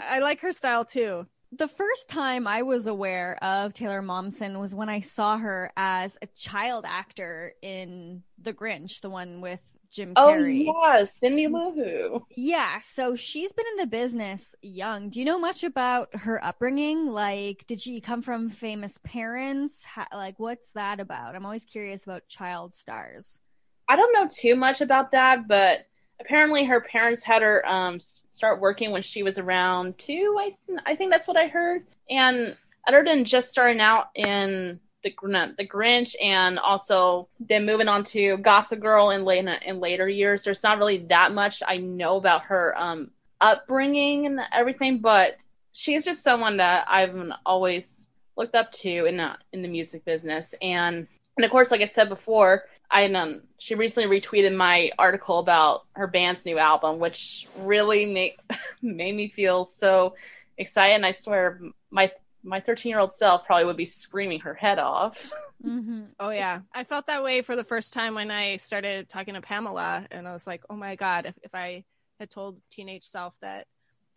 I 0.03 0.19
like 0.21 0.41
her 0.41 0.53
style 0.53 0.85
too. 0.85 1.27
the 1.53 1.69
first 1.69 2.09
time 2.09 2.47
I 2.47 2.63
was 2.63 2.87
aware 2.87 3.39
of 3.43 3.73
Taylor 3.73 4.03
Momsen 4.03 4.59
was 4.61 4.75
when 4.75 4.89
I 4.91 5.01
saw 5.01 5.39
her 5.39 5.71
as 5.77 6.19
a 6.21 6.27
child 6.37 6.85
actor 6.87 7.53
in 7.63 8.23
The 8.43 8.53
Grinch, 8.53 9.01
the 9.01 9.09
one 9.11 9.41
with 9.41 9.61
Jim 9.91 10.15
Carrey. 10.15 10.17
oh 10.17 10.29
Carrey. 10.29 10.67
yeah 10.99 11.05
cindy 11.05 11.47
lou 11.47 11.73
who 11.73 12.27
Yeah, 12.37 12.81
so 12.81 13.15
she's 13.15 13.53
been 13.53 13.67
in 13.73 13.77
the 13.79 13.87
business 13.87 14.55
young. 14.63 15.11
Do 15.11 15.19
you 15.21 15.25
know 15.25 15.39
much 15.39 15.65
about 15.65 16.15
her 16.15 16.43
upbringing? 16.45 17.07
Like, 17.07 17.65
did 17.67 17.81
she 17.81 18.01
come 18.01 18.23
from 18.23 18.51
famous 18.51 18.99
parents? 19.05 19.85
How, 19.85 20.07
like, 20.13 20.39
what's 20.39 20.73
that 20.73 21.01
about? 21.01 21.35
I'm 21.35 21.45
always 21.47 21.65
curious 21.65 22.05
about 22.05 22.29
child 22.29 22.75
stars. 22.75 23.41
I 23.89 23.97
don't 23.97 24.13
know 24.13 24.29
too 24.29 24.57
much 24.57 24.81
about 24.81 25.13
that, 25.13 25.47
but 25.49 25.87
apparently 26.21 26.65
her 26.65 26.81
parents 26.81 27.23
had 27.25 27.43
her 27.43 27.67
um, 27.69 28.01
start 28.01 28.61
working 28.61 28.91
when 28.91 29.03
she 29.03 29.23
was 29.23 29.39
around 29.39 29.97
two. 29.99 30.37
I 30.39 30.51
th- 30.67 30.81
I 30.87 30.97
think 30.97 31.13
that's 31.13 31.29
what 31.29 31.37
I 31.37 31.47
heard. 31.49 31.87
And 32.11 32.57
other 32.89 33.05
than 33.05 33.25
just 33.25 33.51
starting 33.51 33.81
out 33.81 34.07
in 34.15 34.81
the 35.11 35.55
the 35.57 35.67
Grinch 35.67 36.15
and 36.23 36.59
also 36.59 37.29
then 37.41 37.67
moving 37.67 37.89
on 37.89 38.05
to 38.05 38.37
Gossip 38.39 38.81
Girl 38.81 39.11
in 39.11 39.25
later 39.25 39.57
in 39.65 39.81
later 39.81 40.09
years, 40.09 40.45
there's 40.45 40.63
not 40.63 40.79
really 40.79 40.99
that 41.09 41.33
much 41.33 41.63
I 41.67 41.79
know 41.79 42.17
about 42.17 42.43
her 42.43 42.77
um, 42.79 43.11
upbringing 43.41 44.27
and 44.27 44.41
everything. 44.53 44.99
But 44.99 45.37
she's 45.73 46.05
just 46.05 46.23
someone 46.23 46.57
that 46.57 46.87
I've 46.89 47.15
always 47.45 48.09
looked 48.37 48.55
up 48.55 48.71
to 48.71 49.07
in 49.07 49.17
the, 49.17 49.33
in 49.53 49.63
the 49.63 49.69
music 49.69 50.05
business 50.05 50.55
and 50.61 51.07
and 51.37 51.45
of 51.45 51.51
course 51.51 51.71
like 51.71 51.81
i 51.81 51.87
said 51.87 52.09
before 52.09 52.65
i 52.91 53.05
um 53.07 53.41
she 53.59 53.75
recently 53.75 54.21
retweeted 54.21 54.55
my 54.55 54.91
article 54.99 55.39
about 55.39 55.85
her 55.93 56.07
band's 56.07 56.45
new 56.45 56.59
album 56.59 56.99
which 56.99 57.47
really 57.59 58.07
made 58.07 58.35
made 58.83 59.15
me 59.15 59.29
feel 59.29 59.65
so 59.65 60.15
excited 60.59 60.95
and 60.95 61.07
i 61.07 61.11
swear 61.11 61.61
my 61.91 62.11
my 62.47 62.61
13 62.61 62.91
year 62.91 63.01
old 63.01 63.13
self 63.13 63.45
probably 63.45 63.65
would 63.65 63.77
be 63.77 63.85
screaming 63.85 64.41
her 64.41 64.55
head 64.55 64.79
off 64.79 65.31
Mm-hmm. 65.65 66.03
Oh 66.21 66.31
yeah. 66.31 66.61
I 66.75 66.85
felt 66.85 67.07
that 67.07 67.25
way 67.25 67.43
for 67.43 67.57
the 67.57 67.65
first 67.65 67.93
time 67.93 68.15
when 68.15 68.31
I 68.31 68.59
started 68.59 69.09
talking 69.09 69.35
to 69.35 69.41
Pamela 69.41 70.07
and 70.11 70.29
I 70.29 70.33
was 70.33 70.47
like, 70.47 70.63
"Oh 70.69 70.77
my 70.77 70.97
god, 70.97 71.27
if, 71.27 71.35
if 71.43 71.55
I 71.55 71.85
had 72.21 72.31
told 72.31 72.61
teenage 72.71 73.05
self 73.05 73.37
that 73.41 73.67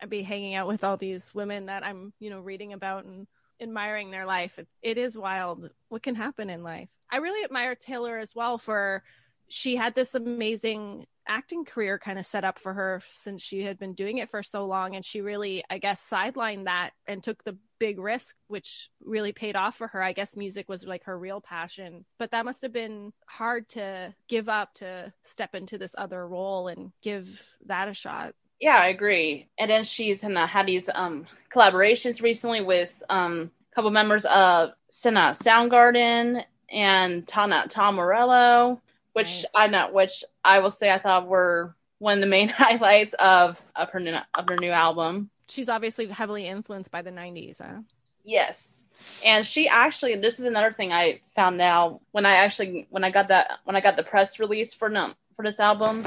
I'd 0.00 0.10
be 0.10 0.22
hanging 0.22 0.54
out 0.54 0.68
with 0.68 0.84
all 0.84 0.96
these 0.96 1.34
women 1.34 1.66
that 1.66 1.84
I'm, 1.84 2.12
you 2.18 2.30
know, 2.30 2.40
reading 2.40 2.72
about 2.72 3.04
and 3.04 3.26
admiring 3.60 4.10
their 4.10 4.24
life. 4.26 4.58
It, 4.58 4.68
it 4.82 4.98
is 4.98 5.18
wild 5.18 5.70
what 5.88 6.02
can 6.02 6.14
happen 6.14 6.48
in 6.50 6.62
life. 6.62 6.88
I 7.10 7.18
really 7.18 7.44
admire 7.44 7.74
Taylor 7.74 8.16
as 8.18 8.34
well 8.34 8.56
for 8.56 9.02
she 9.50 9.76
had 9.76 9.94
this 9.94 10.14
amazing 10.14 11.06
acting 11.26 11.64
career 11.64 11.98
kind 11.98 12.18
of 12.18 12.26
set 12.26 12.44
up 12.44 12.58
for 12.58 12.72
her 12.72 13.02
since 13.10 13.42
she 13.42 13.62
had 13.62 13.78
been 13.78 13.94
doing 13.94 14.18
it 14.18 14.30
for 14.30 14.42
so 14.42 14.66
long. 14.66 14.96
And 14.96 15.04
she 15.04 15.20
really, 15.20 15.62
I 15.70 15.78
guess, 15.78 16.08
sidelined 16.08 16.64
that 16.64 16.90
and 17.06 17.22
took 17.22 17.44
the 17.44 17.56
big 17.78 17.98
risk, 17.98 18.36
which 18.48 18.90
really 19.04 19.32
paid 19.32 19.56
off 19.56 19.76
for 19.76 19.86
her. 19.88 20.02
I 20.02 20.12
guess 20.12 20.36
music 20.36 20.68
was 20.68 20.86
like 20.86 21.04
her 21.04 21.18
real 21.18 21.40
passion. 21.40 22.04
But 22.18 22.32
that 22.32 22.44
must 22.44 22.62
have 22.62 22.72
been 22.72 23.12
hard 23.26 23.68
to 23.70 24.14
give 24.28 24.48
up 24.48 24.74
to 24.74 25.12
step 25.22 25.54
into 25.54 25.78
this 25.78 25.94
other 25.96 26.26
role 26.26 26.68
and 26.68 26.92
give 27.02 27.42
that 27.66 27.88
a 27.88 27.94
shot. 27.94 28.34
Yeah, 28.60 28.76
I 28.76 28.88
agree. 28.88 29.48
And 29.58 29.70
then 29.70 29.84
she's 29.84 30.22
uh, 30.22 30.46
had 30.46 30.66
these 30.66 30.90
um, 30.94 31.26
collaborations 31.52 32.22
recently 32.22 32.60
with 32.60 33.02
um, 33.08 33.50
a 33.72 33.74
couple 33.74 33.90
members 33.90 34.26
of 34.26 34.72
Senna 34.90 35.34
Soundgarden 35.34 36.44
and 36.70 37.26
Tom, 37.26 37.54
Tom 37.68 37.94
Morello 37.94 38.80
which 39.12 39.28
nice. 39.28 39.44
I 39.54 39.66
know, 39.68 39.90
which 39.92 40.24
I 40.44 40.60
will 40.60 40.70
say 40.70 40.90
I 40.90 40.98
thought 40.98 41.26
were 41.26 41.74
one 41.98 42.14
of 42.14 42.20
the 42.20 42.26
main 42.26 42.48
highlights 42.56 43.14
of 43.14 43.60
of 43.76 43.90
her 43.90 44.00
new 44.00 44.12
of 44.34 44.48
her 44.48 44.56
new 44.56 44.70
album. 44.70 45.30
She's 45.48 45.68
obviously 45.68 46.06
heavily 46.06 46.46
influenced 46.46 46.90
by 46.90 47.02
the 47.02 47.10
'90s, 47.10 47.60
huh? 47.60 47.80
Yes, 48.24 48.82
and 49.24 49.46
she 49.46 49.68
actually. 49.68 50.16
This 50.16 50.38
is 50.38 50.46
another 50.46 50.72
thing 50.72 50.92
I 50.92 51.20
found 51.34 51.60
out 51.60 52.00
when 52.12 52.26
I 52.26 52.32
actually 52.36 52.86
when 52.90 53.04
I 53.04 53.10
got 53.10 53.28
that 53.28 53.58
when 53.64 53.76
I 53.76 53.80
got 53.80 53.96
the 53.96 54.02
press 54.02 54.38
release 54.38 54.74
for 54.74 54.88
num 54.88 55.14
for 55.36 55.44
this 55.44 55.60
album. 55.60 56.04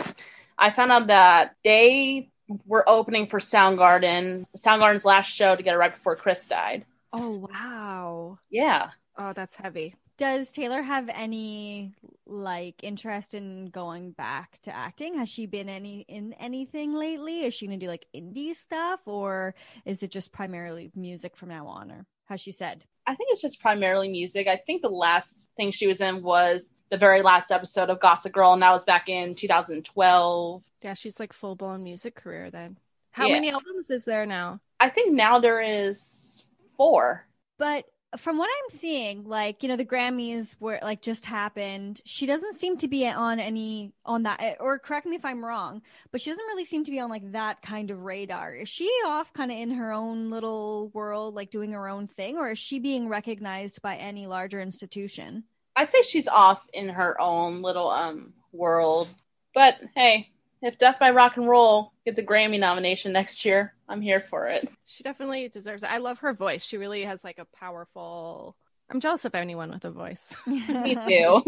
I 0.58 0.70
found 0.70 0.92
out 0.92 1.08
that 1.08 1.56
they 1.64 2.30
were 2.66 2.88
opening 2.88 3.28
for 3.28 3.40
Soundgarden, 3.40 4.46
Soundgarden's 4.58 5.06
last 5.06 5.28
show 5.28 5.56
together 5.56 5.78
right 5.78 5.94
before 5.94 6.16
Chris 6.16 6.48
died. 6.48 6.86
Oh 7.12 7.48
wow! 7.52 8.40
Yeah. 8.50 8.92
Oh, 9.18 9.34
that's 9.34 9.56
heavy. 9.56 9.96
Does 10.18 10.52
Taylor 10.52 10.82
have 10.82 11.10
any 11.14 11.94
like 12.26 12.84
interest 12.84 13.34
in 13.34 13.68
going 13.68 14.12
back 14.12 14.60
to 14.64 14.76
acting? 14.76 15.18
Has 15.18 15.30
she 15.30 15.46
been 15.46 15.70
any 15.70 16.06
in 16.08 16.34
anything 16.34 16.94
lately? 16.94 17.46
Is 17.46 17.54
she 17.54 17.66
gonna 17.66 17.78
do 17.78 17.88
like 17.88 18.06
indie 18.16 18.56
stuff 18.56 19.02
or 19.06 19.56
is 19.86 20.04
it 20.04 20.12
just 20.12 20.32
primarily 20.32 20.92
music 20.96 21.36
from 21.36 21.50
now 21.50 21.68
on 21.68 21.92
or 21.92 22.06
has 22.26 22.42
she 22.42 22.52
said? 22.52 22.86
I 23.06 23.16
think 23.16 23.30
it's 23.32 23.42
just 23.42 23.62
primarily 23.62 24.10
music. 24.10 24.48
I 24.48 24.56
think 24.56 24.82
the 24.82 24.90
last 24.90 25.50
thing 25.58 25.72
she 25.72 25.88
was 25.88 26.00
in 26.00 26.22
was 26.22 26.72
the 26.90 26.98
very 26.98 27.22
last 27.22 27.52
episode 27.52 27.90
of 27.90 28.00
Gossip 28.00 28.32
Girl, 28.32 28.54
and 28.54 28.62
that 28.62 28.72
was 28.72 28.86
back 28.86 29.10
in 29.10 29.36
2012. 29.36 30.64
Yeah, 30.82 30.94
she's 30.94 31.20
like 31.20 31.34
full 31.34 31.56
blown 31.56 31.84
music 31.84 32.16
career 32.16 32.50
then. 32.50 32.78
How 33.12 33.28
yeah. 33.28 33.34
many 33.34 33.52
albums 33.52 33.90
is 33.90 34.06
there 34.06 34.26
now? 34.26 34.60
I 34.80 34.90
think 34.90 35.14
now 35.14 35.40
there 35.40 35.62
is 35.62 36.46
four. 36.78 37.26
But 37.58 37.86
from 38.18 38.38
what 38.38 38.50
I'm 38.50 38.70
seeing, 38.78 39.24
like 39.26 39.64
you 39.64 39.70
know, 39.70 39.76
the 39.76 39.86
Grammys 39.86 40.56
were 40.60 40.80
like 40.82 41.02
just 41.02 41.26
happened. 41.26 42.02
She 42.06 42.26
doesn't 42.26 42.56
seem 42.56 42.78
to 42.78 42.88
be 42.88 43.08
on 43.08 43.40
any 43.40 43.94
on 44.06 44.24
that, 44.24 44.58
or 44.60 44.80
correct 44.80 45.06
me 45.06 45.16
if 45.16 45.26
I'm 45.26 45.44
wrong, 45.44 45.82
but 46.12 46.22
she 46.22 46.30
doesn't 46.30 46.46
really 46.46 46.66
seem 46.66 46.84
to 46.86 46.92
be 46.92 47.00
on 47.00 47.10
like 47.10 47.32
that 47.32 47.62
kind 47.62 47.92
of 47.92 48.02
radar. 48.02 48.54
Is 48.56 48.70
she 48.70 48.88
off 49.06 49.34
kind 49.34 49.52
of 49.52 49.58
in 49.58 49.72
her 49.72 49.92
own 49.94 50.30
little 50.30 50.90
world, 50.94 51.36
like 51.36 51.52
doing 51.52 51.72
her 51.72 51.88
own 51.88 52.08
thing, 52.08 52.38
or 52.38 52.52
is 52.52 52.60
she 52.60 52.80
being 52.80 53.08
recognized 53.10 53.82
by 53.82 53.96
any 53.96 54.28
larger 54.28 54.62
institution? 54.62 55.44
I'd 55.76 55.90
say 55.90 56.04
she's 56.04 56.28
off 56.28 56.62
in 56.74 56.90
her 56.90 57.20
own 57.20 57.62
little 57.62 57.90
um 57.90 58.34
world. 58.52 59.08
But 59.54 59.76
hey, 59.96 60.30
if 60.64 60.78
Death 60.78 61.00
by 61.00 61.12
Rock 61.12 61.36
and 61.36 61.48
Roll 61.48 61.92
gets 62.06 62.18
a 62.18 62.24
Grammy 62.24 62.58
nomination 62.58 63.12
next 63.12 63.44
year, 63.44 63.74
I'm 63.90 64.02
here 64.02 64.22
for 64.22 64.48
it. 64.48 64.70
She 64.86 65.04
definitely 65.04 65.50
deserves 65.50 65.84
it. 65.84 65.92
I 65.92 65.98
love 65.98 66.20
her 66.20 66.34
voice. 66.34 66.64
She 66.64 66.78
really 66.78 67.04
has 67.04 67.24
like 67.24 67.38
a 67.38 67.46
powerful. 67.46 68.56
I'm 68.90 69.02
jealous 69.02 69.26
of 69.26 69.36
anyone 69.36 69.72
with 69.72 69.84
a 69.84 69.92
voice. 69.92 70.34
Me 70.48 70.96
too. 71.08 71.44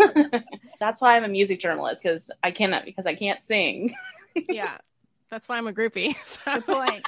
That's 0.80 1.01
why 1.01 1.15
I'm 1.15 1.23
a 1.23 1.30
music 1.30 1.62
journalist 1.62 2.04
because 2.04 2.30
I 2.43 2.51
cannot 2.51 2.84
because 2.84 3.06
I 3.06 3.15
can't 3.15 3.41
sing. 3.41 3.95
yeah, 4.49 4.78
that's 5.30 5.47
why 5.47 5.58
I'm 5.58 5.67
a 5.67 5.73
groupie. 5.73 6.13
So. 6.25 6.41
Good 6.56 6.65
point. 6.65 7.06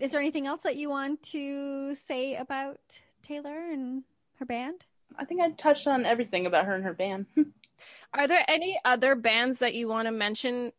Is 0.00 0.12
there 0.12 0.20
anything 0.20 0.46
else 0.46 0.62
that 0.62 0.76
you 0.76 0.88
want 0.88 1.22
to 1.24 1.94
say 1.94 2.36
about 2.36 2.78
Taylor 3.22 3.70
and 3.70 4.04
her 4.38 4.46
band? 4.46 4.86
I 5.18 5.26
think 5.26 5.42
I 5.42 5.50
touched 5.50 5.86
on 5.86 6.06
everything 6.06 6.46
about 6.46 6.64
her 6.64 6.74
and 6.74 6.84
her 6.84 6.94
band. 6.94 7.26
Are 8.12 8.28
there 8.28 8.44
any 8.48 8.78
other 8.84 9.14
bands 9.14 9.58
that 9.58 9.74
you 9.74 9.88
want 9.88 10.06
to 10.06 10.12
mention? 10.12 10.72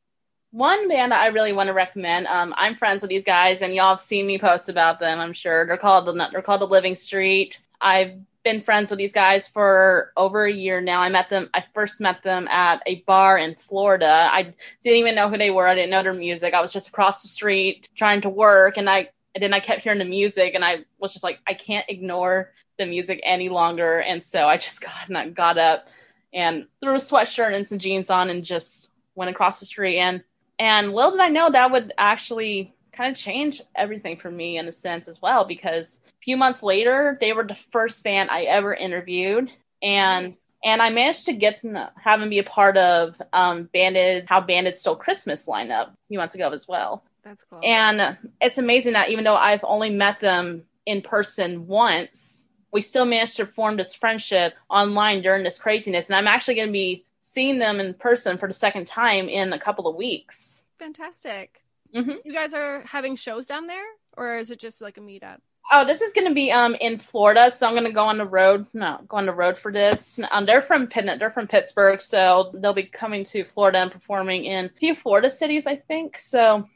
One 0.52 0.88
band 0.88 1.12
that 1.12 1.22
I 1.22 1.28
really 1.28 1.52
want 1.52 1.68
to 1.68 1.74
recommend. 1.74 2.28
Um, 2.28 2.54
I'm 2.58 2.76
friends 2.76 3.02
with 3.02 3.10
these 3.10 3.26
guys, 3.26 3.62
and 3.62 3.76
y'all 3.76 3.90
have 3.90 4.00
seen 4.00 4.26
me 4.26 4.38
post 4.38 4.70
about 4.70 5.00
them. 5.00 5.20
I'm 5.20 5.34
sure 5.34 5.66
they're 5.66 5.78
called 5.78 6.08
they're 6.32 6.42
called 6.42 6.62
the 6.62 6.68
Living 6.68 6.96
Street. 6.96 7.62
I've 7.82 8.14
been 8.46 8.62
friends 8.62 8.90
with 8.90 9.00
these 9.00 9.12
guys 9.12 9.48
for 9.48 10.14
over 10.16 10.46
a 10.46 10.54
year 10.54 10.80
now. 10.80 11.02
I 11.02 11.10
met 11.10 11.30
them. 11.30 11.50
I 11.54 11.66
first 11.74 12.00
met 12.00 12.24
them 12.24 12.48
at 12.48 12.82
a 12.86 13.02
bar 13.02 13.38
in 13.38 13.56
Florida. 13.56 14.30
I 14.32 14.54
didn't 14.84 15.00
even 15.00 15.16
know 15.16 15.30
who 15.30 15.38
they 15.38 15.50
were. 15.50 15.68
I 15.68 15.76
didn't 15.76 15.90
know 15.90 16.04
their 16.04 16.14
music. 16.14 16.54
I 16.54 16.62
was 16.62 16.72
just 16.72 16.88
across 16.88 17.22
the 17.22 17.28
street 17.28 17.90
trying 17.96 18.22
to 18.22 18.30
work, 18.30 18.78
and 18.78 18.90
I 18.90 19.10
and 19.34 19.44
then 19.44 19.54
I 19.54 19.60
kept 19.60 19.82
hearing 19.82 20.00
the 20.00 20.06
music, 20.06 20.54
and 20.56 20.64
I 20.64 20.86
was 21.00 21.12
just 21.12 21.24
like, 21.24 21.40
I 21.46 21.54
can't 21.54 21.86
ignore 21.90 22.54
the 22.78 22.86
music 22.86 23.20
any 23.24 23.50
longer. 23.50 24.00
And 24.00 24.24
so 24.24 24.48
I 24.48 24.58
just 24.58 24.82
got 24.82 25.08
and 25.08 25.18
I 25.18 25.30
got 25.30 25.58
up 25.58 25.90
and 26.36 26.68
threw 26.82 26.94
a 26.94 27.00
sweatshirt 27.00 27.56
and 27.56 27.66
some 27.66 27.80
jeans 27.80 28.12
on 28.12 28.30
and 28.30 28.46
just 28.46 28.92
went 29.16 29.32
across 29.32 29.60
the 29.60 29.66
street 29.66 29.98
and 29.98 30.24
and 30.60 30.94
little 30.94 31.12
did 31.12 31.22
I 31.22 31.30
know 31.30 31.50
that 31.50 31.72
would 31.72 31.94
actually 31.98 32.74
kind 32.92 33.12
of 33.12 33.18
change 33.18 33.62
everything 33.76 34.18
for 34.18 34.30
me 34.30 34.58
in 34.58 34.68
a 34.68 34.72
sense 34.72 35.08
as 35.08 35.22
well 35.22 35.46
because 35.46 36.00
a 36.08 36.24
few 36.24 36.38
months 36.38 36.62
later 36.62 37.18
they 37.20 37.34
were 37.34 37.44
the 37.44 37.56
first 37.56 38.04
band 38.04 38.30
I 38.30 38.44
ever 38.44 38.74
interviewed 38.74 39.50
and 39.82 40.36
and 40.64 40.82
I 40.82 40.90
managed 40.90 41.26
to 41.26 41.34
get 41.34 41.62
them 41.62 41.76
to 41.76 41.92
have 42.02 42.20
them 42.20 42.30
be 42.30 42.40
a 42.40 42.44
part 42.44 42.76
of 42.76 43.22
um, 43.34 43.70
Banded 43.72 44.26
How 44.28 44.42
Banded 44.42 44.76
Stole 44.76 44.96
Christmas 44.96 45.46
lineup 45.46 45.90
a 45.90 45.96
few 46.08 46.18
months 46.18 46.34
ago 46.34 46.50
as 46.50 46.68
well. 46.68 47.04
That's 47.24 47.44
cool. 47.44 47.60
And 47.64 48.18
it's 48.42 48.58
amazing 48.58 48.94
that 48.94 49.10
even 49.10 49.24
though 49.24 49.36
I've 49.36 49.64
only 49.64 49.92
met 49.92 50.20
them 50.20 50.64
in 50.88 51.04
person 51.04 51.68
once, 51.68 52.45
we 52.76 52.82
still 52.82 53.06
managed 53.06 53.38
to 53.38 53.46
form 53.46 53.78
this 53.78 53.94
friendship 53.94 54.54
online 54.70 55.22
during 55.22 55.46
this 55.46 55.58
craziness. 55.58 56.08
And 56.08 56.16
I'm 56.18 56.28
actually 56.28 56.56
going 56.56 56.68
to 56.68 56.74
be 56.74 57.06
seeing 57.22 57.58
them 57.58 57.80
in 57.80 57.94
person 57.94 58.38
for 58.38 58.50
the 58.50 58.54
second 58.54 58.86
time 58.86 59.30
in 59.30 59.54
a 59.54 59.58
couple 59.58 59.88
of 59.88 59.96
weeks. 59.96 60.66
Fantastic. 60.78 61.64
Mm-hmm. 61.96 62.16
You 62.26 62.34
guys 62.34 62.54
are 62.54 62.82
having 62.82 63.16
shows 63.16 63.48
down 63.48 63.68
there, 63.68 63.86
or 64.18 64.38
is 64.38 64.52
it 64.52 64.60
just 64.60 64.82
like 64.82 64.98
a 64.98 65.00
meetup? 65.00 65.38
Oh, 65.72 65.86
this 65.86 66.02
is 66.02 66.12
going 66.12 66.28
to 66.28 66.34
be 66.34 66.52
um 66.52 66.76
in 66.82 67.00
Florida, 67.00 67.50
so 67.50 67.66
I'm 67.66 67.76
going 67.76 67.86
to 67.86 67.94
go 67.94 68.04
on 68.04 68.18
the 68.18 68.26
road. 68.26 68.68
No, 68.74 69.00
go 69.08 69.16
on 69.16 69.26
the 69.26 69.34
road 69.34 69.58
for 69.58 69.72
this. 69.72 70.20
Um, 70.30 70.46
they're 70.46 70.62
from 70.62 70.88
Pitt, 70.88 71.06
they're 71.18 71.32
from 71.32 71.48
Pittsburgh, 71.48 72.02
so 72.02 72.52
they'll 72.56 72.74
be 72.74 72.84
coming 72.84 73.24
to 73.32 73.46
Florida 73.46 73.78
and 73.80 73.92
performing 73.92 74.44
in 74.44 74.66
a 74.66 74.70
few 74.70 74.96
Florida 74.96 75.32
cities, 75.32 75.66
I 75.66 75.78
think. 75.78 76.20
So 76.20 76.68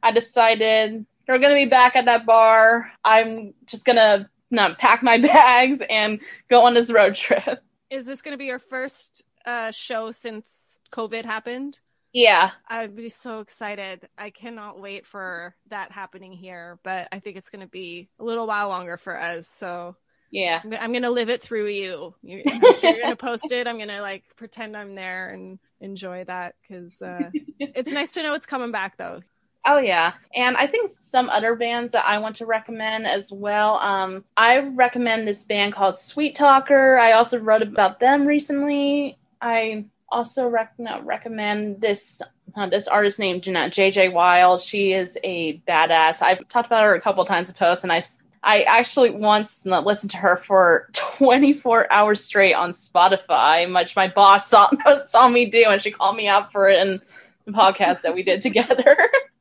I 0.00 0.12
decided 0.12 1.04
they're 1.26 1.40
going 1.40 1.56
to 1.56 1.64
be 1.64 1.68
back 1.68 1.96
at 1.96 2.04
that 2.04 2.24
bar. 2.24 2.92
I'm 3.04 3.52
just 3.66 3.84
going 3.84 3.96
to 3.96 4.30
not 4.50 4.78
pack 4.78 5.02
my 5.02 5.18
bags 5.22 5.82
and 5.88 6.20
go 6.48 6.66
on 6.66 6.74
this 6.74 6.90
road 6.90 7.14
trip. 7.14 7.62
Is 7.90 8.06
this 8.06 8.22
going 8.22 8.32
to 8.32 8.38
be 8.38 8.46
your 8.46 8.58
first 8.58 9.24
uh, 9.44 9.70
show 9.70 10.12
since 10.12 10.78
COVID 10.92 11.24
happened? 11.24 11.78
Yeah. 12.12 12.50
I'd 12.68 12.96
be 12.96 13.08
so 13.08 13.40
excited. 13.40 14.08
I 14.18 14.30
cannot 14.30 14.80
wait 14.80 15.06
for 15.06 15.54
that 15.68 15.92
happening 15.92 16.32
here, 16.32 16.78
but 16.82 17.08
I 17.12 17.20
think 17.20 17.36
it's 17.36 17.50
going 17.50 17.60
to 17.60 17.70
be 17.70 18.08
a 18.18 18.24
little 18.24 18.46
while 18.46 18.68
longer 18.68 18.96
for 18.96 19.18
us. 19.18 19.48
So, 19.48 19.96
yeah. 20.30 20.60
I'm 20.64 20.92
going 20.92 21.02
to 21.02 21.10
live 21.10 21.30
it 21.30 21.42
through 21.42 21.68
you. 21.68 22.14
You're, 22.22 22.42
sure 22.46 22.90
you're 22.90 23.02
going 23.02 23.10
to 23.10 23.16
post 23.16 23.50
it. 23.50 23.66
I'm 23.66 23.76
going 23.76 23.88
to 23.88 24.00
like 24.00 24.24
pretend 24.36 24.76
I'm 24.76 24.94
there 24.94 25.28
and 25.28 25.58
enjoy 25.80 26.24
that 26.24 26.54
because 26.62 27.00
uh, 27.00 27.30
it's 27.58 27.92
nice 27.92 28.12
to 28.12 28.22
know 28.22 28.34
it's 28.34 28.46
coming 28.46 28.72
back 28.72 28.96
though. 28.96 29.22
Oh 29.66 29.78
yeah, 29.78 30.14
and 30.34 30.56
I 30.56 30.66
think 30.66 30.92
some 30.98 31.28
other 31.28 31.54
bands 31.54 31.92
that 31.92 32.06
I 32.06 32.18
want 32.18 32.36
to 32.36 32.46
recommend 32.46 33.06
as 33.06 33.30
well. 33.30 33.78
Um, 33.80 34.24
I 34.36 34.58
recommend 34.58 35.28
this 35.28 35.44
band 35.44 35.74
called 35.74 35.98
Sweet 35.98 36.34
Talker. 36.34 36.98
I 36.98 37.12
also 37.12 37.38
wrote 37.38 37.62
about 37.62 38.00
them 38.00 38.26
recently. 38.26 39.18
I 39.42 39.84
also 40.08 40.48
rec- 40.48 40.74
recommend 41.02 41.80
this 41.80 42.22
uh, 42.56 42.66
this 42.68 42.88
artist 42.88 43.18
named 43.18 43.42
Jeanette 43.42 43.72
JJ 43.72 44.12
Wilde. 44.12 44.62
She 44.62 44.92
is 44.92 45.18
a 45.24 45.58
badass. 45.68 46.22
I've 46.22 46.46
talked 46.48 46.66
about 46.66 46.84
her 46.84 46.94
a 46.94 47.00
couple 47.00 47.24
times 47.24 47.48
in 47.50 47.54
posts, 47.54 47.84
and 47.84 47.92
I 47.92 48.02
I 48.42 48.62
actually 48.62 49.10
once 49.10 49.66
listened 49.66 50.10
to 50.12 50.16
her 50.16 50.36
for 50.36 50.88
24 50.92 51.92
hours 51.92 52.24
straight 52.24 52.54
on 52.54 52.70
Spotify, 52.70 53.70
much 53.70 53.94
my 53.94 54.08
boss 54.08 54.48
saw 54.48 54.70
saw 55.06 55.28
me 55.28 55.46
do, 55.46 55.66
and 55.68 55.82
she 55.82 55.90
called 55.90 56.16
me 56.16 56.28
out 56.28 56.50
for 56.50 56.68
it 56.68 56.86
in 56.86 57.00
the 57.44 57.52
podcast 57.52 58.02
that 58.02 58.14
we 58.14 58.22
did 58.22 58.42
together. 58.42 58.96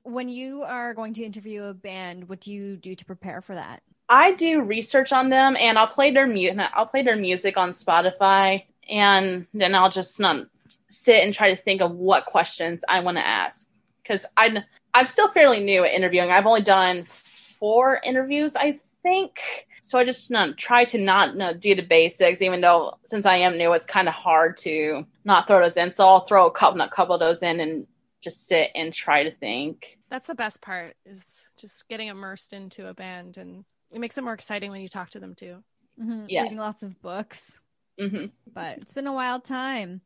When 0.09 0.29
you 0.29 0.63
are 0.63 0.93
going 0.93 1.13
to 1.15 1.23
interview 1.23 1.63
a 1.65 1.73
band, 1.73 2.29
what 2.29 2.41
do 2.41 2.53
you 2.53 2.77
do 2.77 2.95
to 2.95 3.05
prepare 3.05 3.41
for 3.41 3.55
that? 3.55 3.81
I 4.09 4.33
do 4.33 4.61
research 4.61 5.11
on 5.11 5.29
them, 5.29 5.55
and 5.57 5.77
I'll 5.77 5.87
play 5.87 6.11
their 6.11 6.27
music. 6.27 6.59
I'll 6.73 6.87
play 6.87 7.03
their 7.03 7.15
music 7.15 7.57
on 7.57 7.71
Spotify, 7.71 8.63
and 8.89 9.45
then 9.53 9.75
I'll 9.75 9.91
just 9.91 10.19
um, 10.21 10.49
sit 10.87 11.23
and 11.23 11.33
try 11.33 11.53
to 11.53 11.61
think 11.61 11.81
of 11.81 11.91
what 11.91 12.25
questions 12.25 12.83
I 12.89 13.01
want 13.01 13.17
to 13.17 13.25
ask. 13.25 13.69
Because 14.01 14.25
I'm 14.35 14.59
I'm 14.93 15.05
still 15.05 15.29
fairly 15.29 15.59
new 15.59 15.83
at 15.83 15.93
interviewing. 15.93 16.31
I've 16.31 16.47
only 16.47 16.63
done 16.63 17.05
four 17.05 18.01
interviews, 18.03 18.55
I 18.55 18.79
think, 19.03 19.39
So 19.81 19.97
I 19.97 20.03
just 20.03 20.31
uh, 20.31 20.53
try 20.57 20.85
to 20.85 20.97
not 20.97 21.59
do 21.59 21.75
the 21.75 21.81
basics, 21.81 22.41
even 22.41 22.61
though 22.61 22.97
since 23.03 23.25
I 23.25 23.37
am 23.37 23.57
new, 23.57 23.73
it's 23.73 23.85
kind 23.85 24.07
of 24.07 24.13
hard 24.13 24.57
to 24.57 25.05
not 25.23 25.47
throw 25.47 25.61
those 25.61 25.77
in. 25.77 25.91
So 25.91 26.07
I'll 26.07 26.21
throw 26.21 26.47
a 26.47 26.51
couple, 26.51 26.77
not 26.77 26.91
couple 26.91 27.15
of 27.15 27.19
those 27.19 27.41
in, 27.43 27.59
and 27.59 27.87
just 28.21 28.47
sit 28.47 28.71
and 28.75 28.93
try 28.93 29.23
to 29.23 29.31
think. 29.31 29.97
That's 30.09 30.27
the 30.27 30.35
best 30.35 30.61
part 30.61 30.95
is 31.05 31.45
just 31.57 31.87
getting 31.87 32.07
immersed 32.07 32.53
into 32.53 32.87
a 32.87 32.93
band, 32.93 33.37
and 33.37 33.63
it 33.93 33.99
makes 33.99 34.17
it 34.17 34.23
more 34.23 34.33
exciting 34.33 34.71
when 34.71 34.81
you 34.81 34.89
talk 34.89 35.11
to 35.11 35.19
them 35.19 35.35
too. 35.35 35.63
Mm-hmm. 36.01 36.25
Yes. 36.27 36.43
Reading 36.43 36.57
lots 36.59 36.83
of 36.83 37.01
books, 37.01 37.59
hmm 37.99 38.25
but 38.51 38.77
it's 38.77 38.93
been 38.93 39.07
a 39.07 39.13
wild 39.13 39.43
time. 39.45 40.01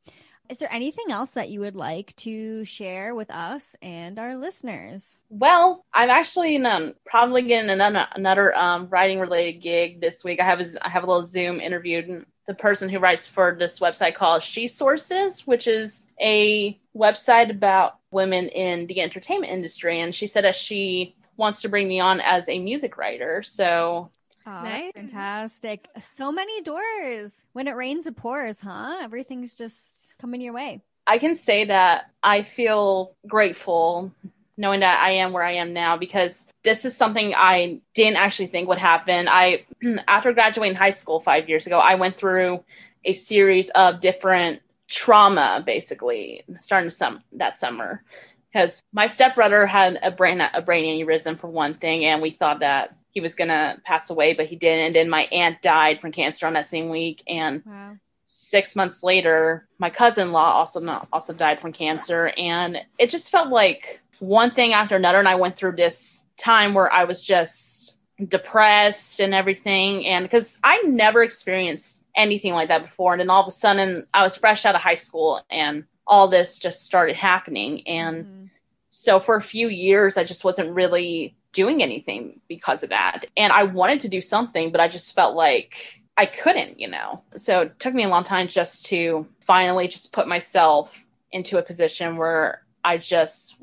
Is 0.49 0.57
there 0.57 0.73
anything 0.73 1.09
else 1.09 1.31
that 1.31 1.49
you 1.49 1.61
would 1.61 1.75
like 1.75 2.13
to 2.17 2.65
share 2.65 3.15
with 3.15 3.31
us 3.31 3.77
and 3.81 4.19
our 4.19 4.35
listeners? 4.35 5.19
Well, 5.29 5.85
I'm 5.93 6.09
actually 6.09 6.57
um, 6.57 6.95
probably 7.05 7.43
getting 7.43 7.69
another 7.69 8.07
another 8.13 8.53
um, 8.55 8.87
writing 8.89 9.19
related 9.19 9.61
gig 9.61 10.01
this 10.01 10.23
week. 10.23 10.41
I 10.41 10.45
have 10.45 10.59
a, 10.59 10.65
I 10.85 10.89
have 10.89 11.03
a 11.03 11.07
little 11.07 11.21
Zoom 11.23 11.61
interview. 11.61 12.25
The 12.45 12.53
person 12.53 12.89
who 12.89 12.99
writes 12.99 13.25
for 13.25 13.55
this 13.57 13.79
website 13.79 14.15
called 14.15 14.43
She 14.43 14.67
Sources, 14.67 15.47
which 15.47 15.65
is 15.65 16.07
a 16.19 16.77
website 16.93 17.49
about 17.49 17.99
women 18.13 18.47
in 18.49 18.87
the 18.87 19.01
entertainment 19.01 19.51
industry, 19.51 19.99
and 19.99 20.13
she 20.13 20.27
said 20.27 20.43
that 20.45 20.55
she 20.55 21.15
wants 21.37 21.61
to 21.61 21.69
bring 21.69 21.87
me 21.87 21.99
on 21.99 22.21
as 22.21 22.47
a 22.47 22.59
music 22.59 22.97
writer. 22.97 23.43
So 23.43 24.11
Oh, 24.45 24.51
Nice. 24.63 24.91
fantastic. 24.93 25.87
So 26.01 26.31
many 26.31 26.61
doors. 26.61 27.45
When 27.53 27.67
it 27.67 27.75
rains, 27.75 28.05
it 28.07 28.15
pours, 28.17 28.59
huh? 28.61 28.97
Everything's 29.01 29.53
just 29.53 30.17
coming 30.17 30.41
your 30.41 30.53
way. 30.53 30.81
I 31.07 31.17
can 31.17 31.35
say 31.35 31.65
that 31.65 32.09
I 32.21 32.43
feel 32.43 33.15
grateful 33.27 34.11
knowing 34.55 34.81
that 34.81 35.01
I 35.01 35.11
am 35.11 35.33
where 35.33 35.43
I 35.43 35.53
am 35.53 35.73
now 35.73 35.97
because 35.97 36.45
this 36.63 36.85
is 36.85 36.95
something 36.95 37.33
I 37.35 37.79
didn't 37.95 38.17
actually 38.17 38.47
think 38.47 38.69
would 38.69 38.77
happen. 38.77 39.27
I 39.27 39.65
after 40.07 40.31
graduating 40.31 40.75
high 40.77 40.91
school 40.91 41.19
5 41.19 41.49
years 41.49 41.65
ago, 41.67 41.79
I 41.79 41.95
went 41.95 42.17
through 42.17 42.63
a 43.05 43.13
series 43.13 43.69
of 43.71 43.99
different 43.99 44.61
trauma 44.93 45.63
basically 45.65 46.43
starting 46.59 46.89
some 46.91 47.21
that 47.31 47.57
summer 47.57 48.03
because 48.51 48.83
my 48.93 49.07
stepbrother 49.07 49.65
had 49.65 49.97
a 50.03 50.11
brain 50.11 50.39
a 50.39 50.61
brain 50.61 50.85
aneurysm 50.85 51.39
for 51.39 51.47
one 51.47 51.73
thing 51.73 52.05
and 52.05 52.21
we 52.21 52.29
thought 52.29 52.59
that 52.59 52.95
he 53.09 53.19
was 53.19 53.33
going 53.33 53.47
to 53.47 53.75
pass 53.85 54.11
away 54.11 54.33
but 54.35 54.45
he 54.45 54.55
didn't 54.55 54.85
and 54.85 54.95
then 54.95 55.09
my 55.09 55.23
aunt 55.31 55.59
died 55.63 55.99
from 55.99 56.11
cancer 56.11 56.45
on 56.45 56.53
that 56.53 56.67
same 56.67 56.89
week 56.89 57.23
and 57.27 57.63
Wow. 57.65 57.97
six 58.27 58.75
months 58.75 59.01
later, 59.03 59.67
my 59.79 59.89
cousin-in-law 59.89 60.51
also 60.53 60.79
not, 60.79 61.07
also 61.11 61.33
died 61.33 61.59
from 61.61 61.71
cancer, 61.73 62.31
and 62.37 62.77
it 62.99 63.09
just 63.09 63.31
felt 63.31 63.49
like 63.49 64.01
one 64.19 64.51
thing 64.51 64.73
after 64.73 64.95
another. 64.95 65.19
And 65.19 65.27
I 65.27 65.35
went 65.35 65.55
through 65.55 65.75
this 65.75 66.23
time 66.37 66.73
where 66.73 66.91
I 66.91 67.05
was 67.05 67.23
just 67.23 67.97
depressed 68.27 69.19
and 69.19 69.33
everything, 69.33 70.05
and 70.05 70.23
because 70.25 70.59
I 70.63 70.81
never 70.83 71.23
experienced 71.23 72.02
anything 72.15 72.53
like 72.53 72.67
that 72.69 72.83
before, 72.83 73.13
and 73.13 73.19
then 73.19 73.29
all 73.29 73.41
of 73.41 73.47
a 73.47 73.51
sudden 73.51 74.07
I 74.13 74.23
was 74.23 74.35
fresh 74.37 74.65
out 74.65 74.75
of 74.75 74.81
high 74.81 74.95
school, 74.95 75.41
and 75.49 75.85
all 76.05 76.27
this 76.27 76.59
just 76.59 76.85
started 76.85 77.15
happening, 77.15 77.87
and 77.87 78.25
Mhm. 78.25 78.49
so 78.89 79.19
for 79.19 79.35
a 79.35 79.41
few 79.41 79.69
years, 79.69 80.17
I 80.17 80.23
just 80.23 80.43
wasn't 80.43 80.75
really 80.75 81.35
doing 81.53 81.81
anything 81.83 82.41
because 82.47 82.83
of 82.83 82.89
that. 82.89 83.25
And 83.37 83.53
I 83.53 83.63
wanted 83.63 84.01
to 84.01 84.09
do 84.09 84.21
something, 84.21 84.71
but 84.71 84.81
I 84.81 84.87
just 84.87 85.13
felt 85.13 85.35
like 85.35 86.01
I 86.17 86.25
couldn't, 86.25 86.79
you 86.79 86.87
know. 86.87 87.23
So 87.35 87.61
it 87.61 87.79
took 87.79 87.93
me 87.93 88.03
a 88.03 88.09
long 88.09 88.23
time 88.23 88.47
just 88.47 88.85
to 88.87 89.27
finally 89.39 89.87
just 89.87 90.11
put 90.11 90.27
myself 90.27 91.05
into 91.31 91.57
a 91.57 91.63
position 91.63 92.17
where 92.17 92.63
I 92.83 92.97
just 92.97 93.55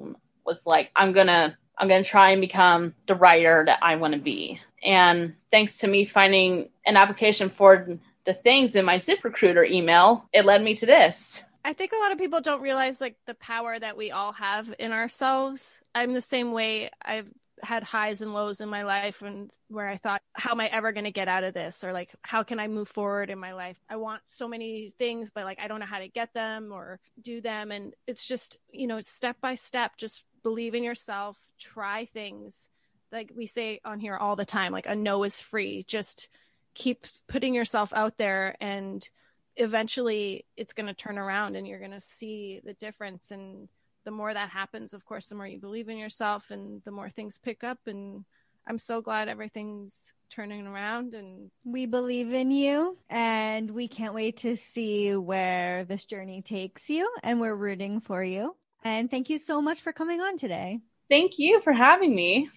was 0.45 0.67
like, 0.67 0.91
I'm 0.97 1.13
gonna 1.13 1.57
I'm 1.79 1.89
gonna 1.89 2.05
try 2.05 2.31
and 2.31 2.41
become 2.41 2.95
the 3.07 3.15
writer 3.15 3.65
that 3.67 3.79
I 3.83 3.97
want 3.97 4.15
to 4.15 4.21
be. 4.21 4.61
And 4.85 5.35
thanks 5.51 5.79
to 5.79 5.87
me 5.89 6.05
finding 6.05 6.69
an 6.85 6.97
application 6.97 7.49
for 7.49 7.99
the 8.31 8.35
things 8.35 8.77
in 8.77 8.85
my 8.85 8.99
ZipRecruiter 8.99 9.69
email, 9.69 10.25
it 10.33 10.45
led 10.45 10.63
me 10.63 10.77
to 10.77 10.87
this. 10.87 11.43
I 11.65 11.73
think 11.73 11.91
a 11.93 11.97
lot 11.97 12.13
of 12.13 12.19
people 12.19 12.41
don't 12.41 12.63
realize 12.63 13.01
like 13.01 13.17
the 13.27 13.35
power 13.35 13.77
that 13.77 13.97
we 13.97 14.13
all 14.13 14.33
have 14.33 14.73
in 14.79 14.93
ourselves. 14.93 15.81
I'm 15.97 16.13
the 16.13 16.21
same 16.21 16.53
way. 16.53 16.91
I've 17.05 17.29
had 17.61 17.83
highs 17.83 18.21
and 18.21 18.33
lows 18.33 18.61
in 18.61 18.69
my 18.69 18.85
life 18.85 19.21
and 19.21 19.51
where 19.69 19.89
I 19.89 19.97
thought, 19.97 20.23
how 20.33 20.53
am 20.53 20.61
I 20.61 20.69
ever 20.69 20.93
going 20.93 21.05
to 21.05 21.11
get 21.11 21.27
out 21.27 21.43
of 21.43 21.53
this? 21.53 21.83
Or 21.83 21.93
like, 21.93 22.15
how 22.23 22.45
can 22.45 22.61
I 22.61 22.69
move 22.69 22.89
forward 22.89 23.31
in 23.31 23.39
my 23.39 23.53
life? 23.53 23.77
I 23.89 23.97
want 23.97 24.23
so 24.27 24.47
many 24.47 24.91
things, 24.97 25.33
but 25.33 25.45
like, 25.45 25.59
I 25.61 25.67
don't 25.67 25.81
know 25.81 25.87
how 25.87 25.99
to 25.99 26.09
get 26.09 26.33
them 26.33 26.71
or 26.73 27.01
do 27.21 27.41
them. 27.41 27.73
And 27.73 27.95
it's 28.07 28.29
just, 28.29 28.59
you 28.71 28.87
know, 28.87 29.01
step 29.01 29.39
by 29.43 29.57
step, 29.57 29.97
just 29.99 30.23
believe 30.45 30.77
in 30.77 30.85
yourself, 30.85 31.37
try 31.59 32.05
things. 32.05 32.69
Like 33.11 33.33
we 33.37 33.47
say 33.47 33.81
on 33.85 33.99
here 33.99 34.17
all 34.17 34.37
the 34.37 34.47
time, 34.47 34.73
like 34.73 34.87
a 34.87 34.95
no 34.95 35.25
is 35.25 35.41
free. 35.41 35.85
Just 35.89 36.29
keep 36.75 37.05
putting 37.29 37.55
yourself 37.55 37.93
out 37.93 38.17
there 38.19 38.57
and 38.61 39.09
eventually 39.57 40.45
it's 40.57 40.73
going 40.73 40.87
to 40.87 40.95
turn 40.95 41.19
around 41.19 41.57
and 41.57 41.67
you're 41.67 41.79
going 41.79 41.91
to 41.91 42.01
see 42.01 42.61
the 42.65 42.75
difference 42.75 43.31
and 43.31 43.69
the 44.05 44.11
more 44.11 44.33
that 44.33 44.49
happens 44.49 44.95
of 44.95 45.05
course 45.05 45.29
the 45.29 45.35
more 45.35 45.47
you 45.47 45.59
believe 45.59 45.89
in 45.89 45.99
yourself 45.99 46.51
and 46.51 46.83
the 46.85 46.91
more 46.91 47.11
things 47.11 47.39
pick 47.39 47.65
up 47.65 47.79
and 47.87 48.25
i'm 48.67 48.79
so 48.79 49.01
glad 49.01 49.29
everything's 49.29 50.13
turning 50.31 50.67
around 50.67 51.15
and 51.15 51.51
We 51.65 51.87
believe 51.87 52.33
in 52.33 52.51
you 52.51 52.97
and 53.11 53.71
we 53.71 53.89
can't 53.89 54.15
wait 54.15 54.39
to 54.39 54.57
see 54.57 55.15
where 55.17 55.85
this 55.85 56.05
journey 56.05 56.41
takes 56.41 56.89
you. 56.89 57.11
And 57.23 57.41
we're 57.41 57.55
rooting 57.55 58.01
for 58.01 58.23
you. 58.23 58.57
And 58.85 59.11
thank 59.11 59.29
you 59.29 59.39
so 59.39 59.61
much 59.61 59.81
for 59.81 59.93
coming 59.93 60.21
on 60.21 60.39
today. 60.39 60.81
Thank 61.11 61.39
you 61.39 61.61
for 61.61 61.73
having 61.73 62.15
me. 62.15 62.49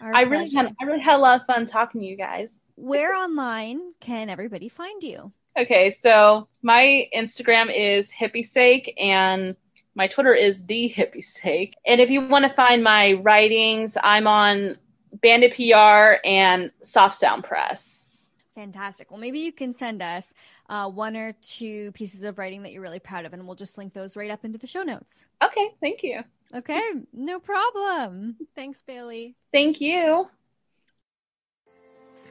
Our 0.00 0.14
I 0.14 0.22
really 0.22 0.50
had 0.50 0.74
I 0.80 0.84
really 0.84 1.00
had 1.00 1.16
a 1.16 1.22
lot 1.22 1.40
of 1.40 1.46
fun 1.46 1.66
talking 1.66 2.00
to 2.00 2.06
you 2.06 2.16
guys. 2.16 2.62
Where 2.74 3.14
online 3.14 3.92
can 4.00 4.28
everybody 4.28 4.68
find 4.68 5.02
you? 5.02 5.32
Okay, 5.58 5.90
so 5.90 6.48
my 6.62 7.08
Instagram 7.14 7.74
is 7.74 8.12
hippiesake 8.12 8.92
and 8.98 9.56
my 9.94 10.06
Twitter 10.06 10.34
is 10.34 10.66
the 10.66 10.92
hippiesake. 10.94 11.72
And 11.86 12.00
if 12.00 12.10
you 12.10 12.20
want 12.20 12.44
to 12.44 12.50
find 12.50 12.84
my 12.84 13.14
writings, 13.14 13.96
I'm 14.02 14.26
on 14.26 14.76
Banded 15.22 15.54
PR 15.54 16.20
and 16.24 16.70
Soft 16.82 17.16
Sound 17.16 17.44
Press. 17.44 18.30
Fantastic. 18.54 19.10
Well, 19.10 19.20
maybe 19.20 19.40
you 19.40 19.52
can 19.52 19.74
send 19.74 20.02
us 20.02 20.34
uh, 20.68 20.88
one 20.88 21.16
or 21.16 21.32
two 21.42 21.92
pieces 21.92 22.22
of 22.22 22.38
writing 22.38 22.62
that 22.62 22.72
you're 22.72 22.82
really 22.82 22.98
proud 22.98 23.24
of, 23.24 23.32
and 23.32 23.46
we'll 23.46 23.56
just 23.56 23.78
link 23.78 23.94
those 23.94 24.16
right 24.16 24.30
up 24.30 24.44
into 24.44 24.58
the 24.58 24.66
show 24.66 24.82
notes. 24.82 25.26
Okay, 25.42 25.70
thank 25.80 26.02
you. 26.02 26.22
Okay, 26.54 26.82
no 27.12 27.38
problem. 27.38 28.36
thanks 28.54 28.82
bailey 28.82 29.36
Thank 29.52 29.80
you. 29.80 30.28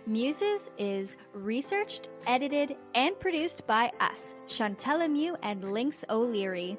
Muses 0.08 0.70
is 0.78 1.18
researched, 1.34 2.10
edited, 2.28 2.76
and 2.94 3.20
produced 3.20 3.66
by 3.66 3.92
us, 4.00 4.36
Chantel 4.48 5.10
Mew 5.10 5.36
and 5.42 5.72
Lynx 5.72 6.06
O'Leary. 6.10 6.78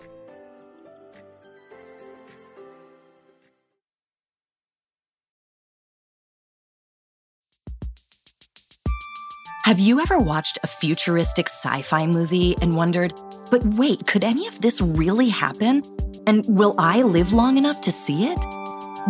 Have 9.65 9.81
you 9.81 9.99
ever 10.01 10.21
watched 10.21 10.61
a 10.63 10.69
futuristic 10.69 11.49
sci 11.49 11.83
fi 11.83 12.07
movie 12.07 12.55
and 12.63 12.77
wondered, 12.77 13.13
but 13.51 13.65
wait, 13.65 14.07
could 14.07 14.23
any 14.23 14.47
of 14.47 14.61
this 14.61 14.81
really 14.81 15.29
happen? 15.29 15.83
And 16.27 16.45
will 16.49 16.75
I 16.77 17.03
live 17.03 17.33
long 17.33 17.57
enough 17.57 17.81
to 17.83 17.93
see 17.93 18.27
it? 18.27 18.39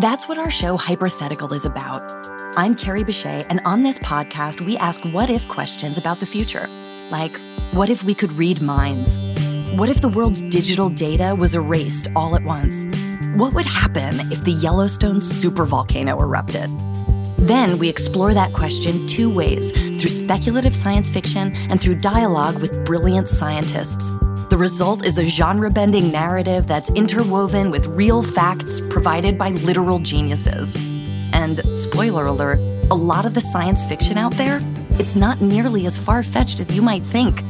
That's 0.00 0.28
what 0.28 0.36
our 0.36 0.50
show 0.50 0.76
Hyperthetical 0.76 1.50
is 1.54 1.64
about. 1.64 2.02
I'm 2.58 2.74
Carrie 2.74 3.04
Bechet, 3.04 3.46
and 3.48 3.60
on 3.64 3.82
this 3.82 3.98
podcast, 4.00 4.66
we 4.66 4.76
ask 4.76 5.02
what 5.06 5.30
if 5.30 5.48
questions 5.48 5.96
about 5.96 6.20
the 6.20 6.26
future. 6.26 6.68
Like, 7.10 7.34
what 7.72 7.88
if 7.88 8.02
we 8.04 8.14
could 8.14 8.34
read 8.34 8.60
minds? 8.60 9.16
What 9.78 9.88
if 9.88 10.02
the 10.02 10.08
world's 10.08 10.42
digital 10.42 10.90
data 10.90 11.34
was 11.34 11.54
erased 11.54 12.08
all 12.14 12.36
at 12.36 12.44
once? 12.44 12.84
What 13.38 13.54
would 13.54 13.66
happen 13.66 14.30
if 14.30 14.44
the 14.44 14.52
Yellowstone 14.52 15.20
supervolcano 15.20 16.20
erupted? 16.20 16.70
Then 17.38 17.78
we 17.78 17.88
explore 17.88 18.34
that 18.34 18.52
question 18.52 19.06
two 19.06 19.30
ways 19.30 19.70
through 19.72 20.10
speculative 20.10 20.76
science 20.76 21.08
fiction 21.08 21.56
and 21.70 21.80
through 21.80 21.96
dialogue 21.96 22.60
with 22.60 22.84
brilliant 22.84 23.30
scientists. 23.30 24.10
The 24.56 24.60
result 24.60 25.04
is 25.04 25.18
a 25.18 25.26
genre 25.26 25.70
bending 25.70 26.10
narrative 26.10 26.66
that's 26.66 26.88
interwoven 26.92 27.70
with 27.70 27.88
real 27.88 28.22
facts 28.22 28.80
provided 28.88 29.36
by 29.36 29.50
literal 29.50 29.98
geniuses. 29.98 30.74
And 31.34 31.60
spoiler 31.78 32.24
alert, 32.24 32.58
a 32.90 32.94
lot 32.94 33.26
of 33.26 33.34
the 33.34 33.42
science 33.42 33.84
fiction 33.84 34.16
out 34.16 34.32
there, 34.38 34.62
it's 34.92 35.14
not 35.14 35.42
nearly 35.42 35.84
as 35.84 35.98
far 35.98 36.22
fetched 36.22 36.58
as 36.58 36.74
you 36.74 36.80
might 36.80 37.02
think. 37.02 37.42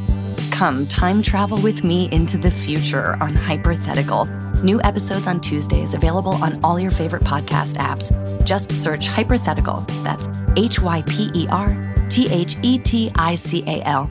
Come 0.51 0.85
time 0.89 1.22
travel 1.22 1.62
with 1.62 1.85
me 1.85 2.09
into 2.11 2.39
the 2.39 2.51
future 2.51 3.16
on 3.22 3.37
Hyperthetical. 3.37 4.24
New 4.64 4.83
episodes 4.83 5.28
on 5.28 5.41
Tuesdays 5.41 5.95
available 5.95 6.33
on 6.33 6.59
all 6.64 6.81
your 6.81 6.91
favorite 6.91 7.22
podcast 7.22 7.76
apps. 7.76 8.11
Just 8.45 8.72
search 8.72 9.07
Hyperthetical. 9.07 9.85
That's 10.03 10.26
H 10.57 10.81
Y 10.81 11.03
P 11.03 11.31
E 11.35 11.47
R 11.51 11.68
T 12.09 12.28
H 12.28 12.57
E 12.64 12.81
T 12.81 13.12
I 13.14 13.37
C 13.37 13.62
A 13.68 13.81
L. 13.85 14.11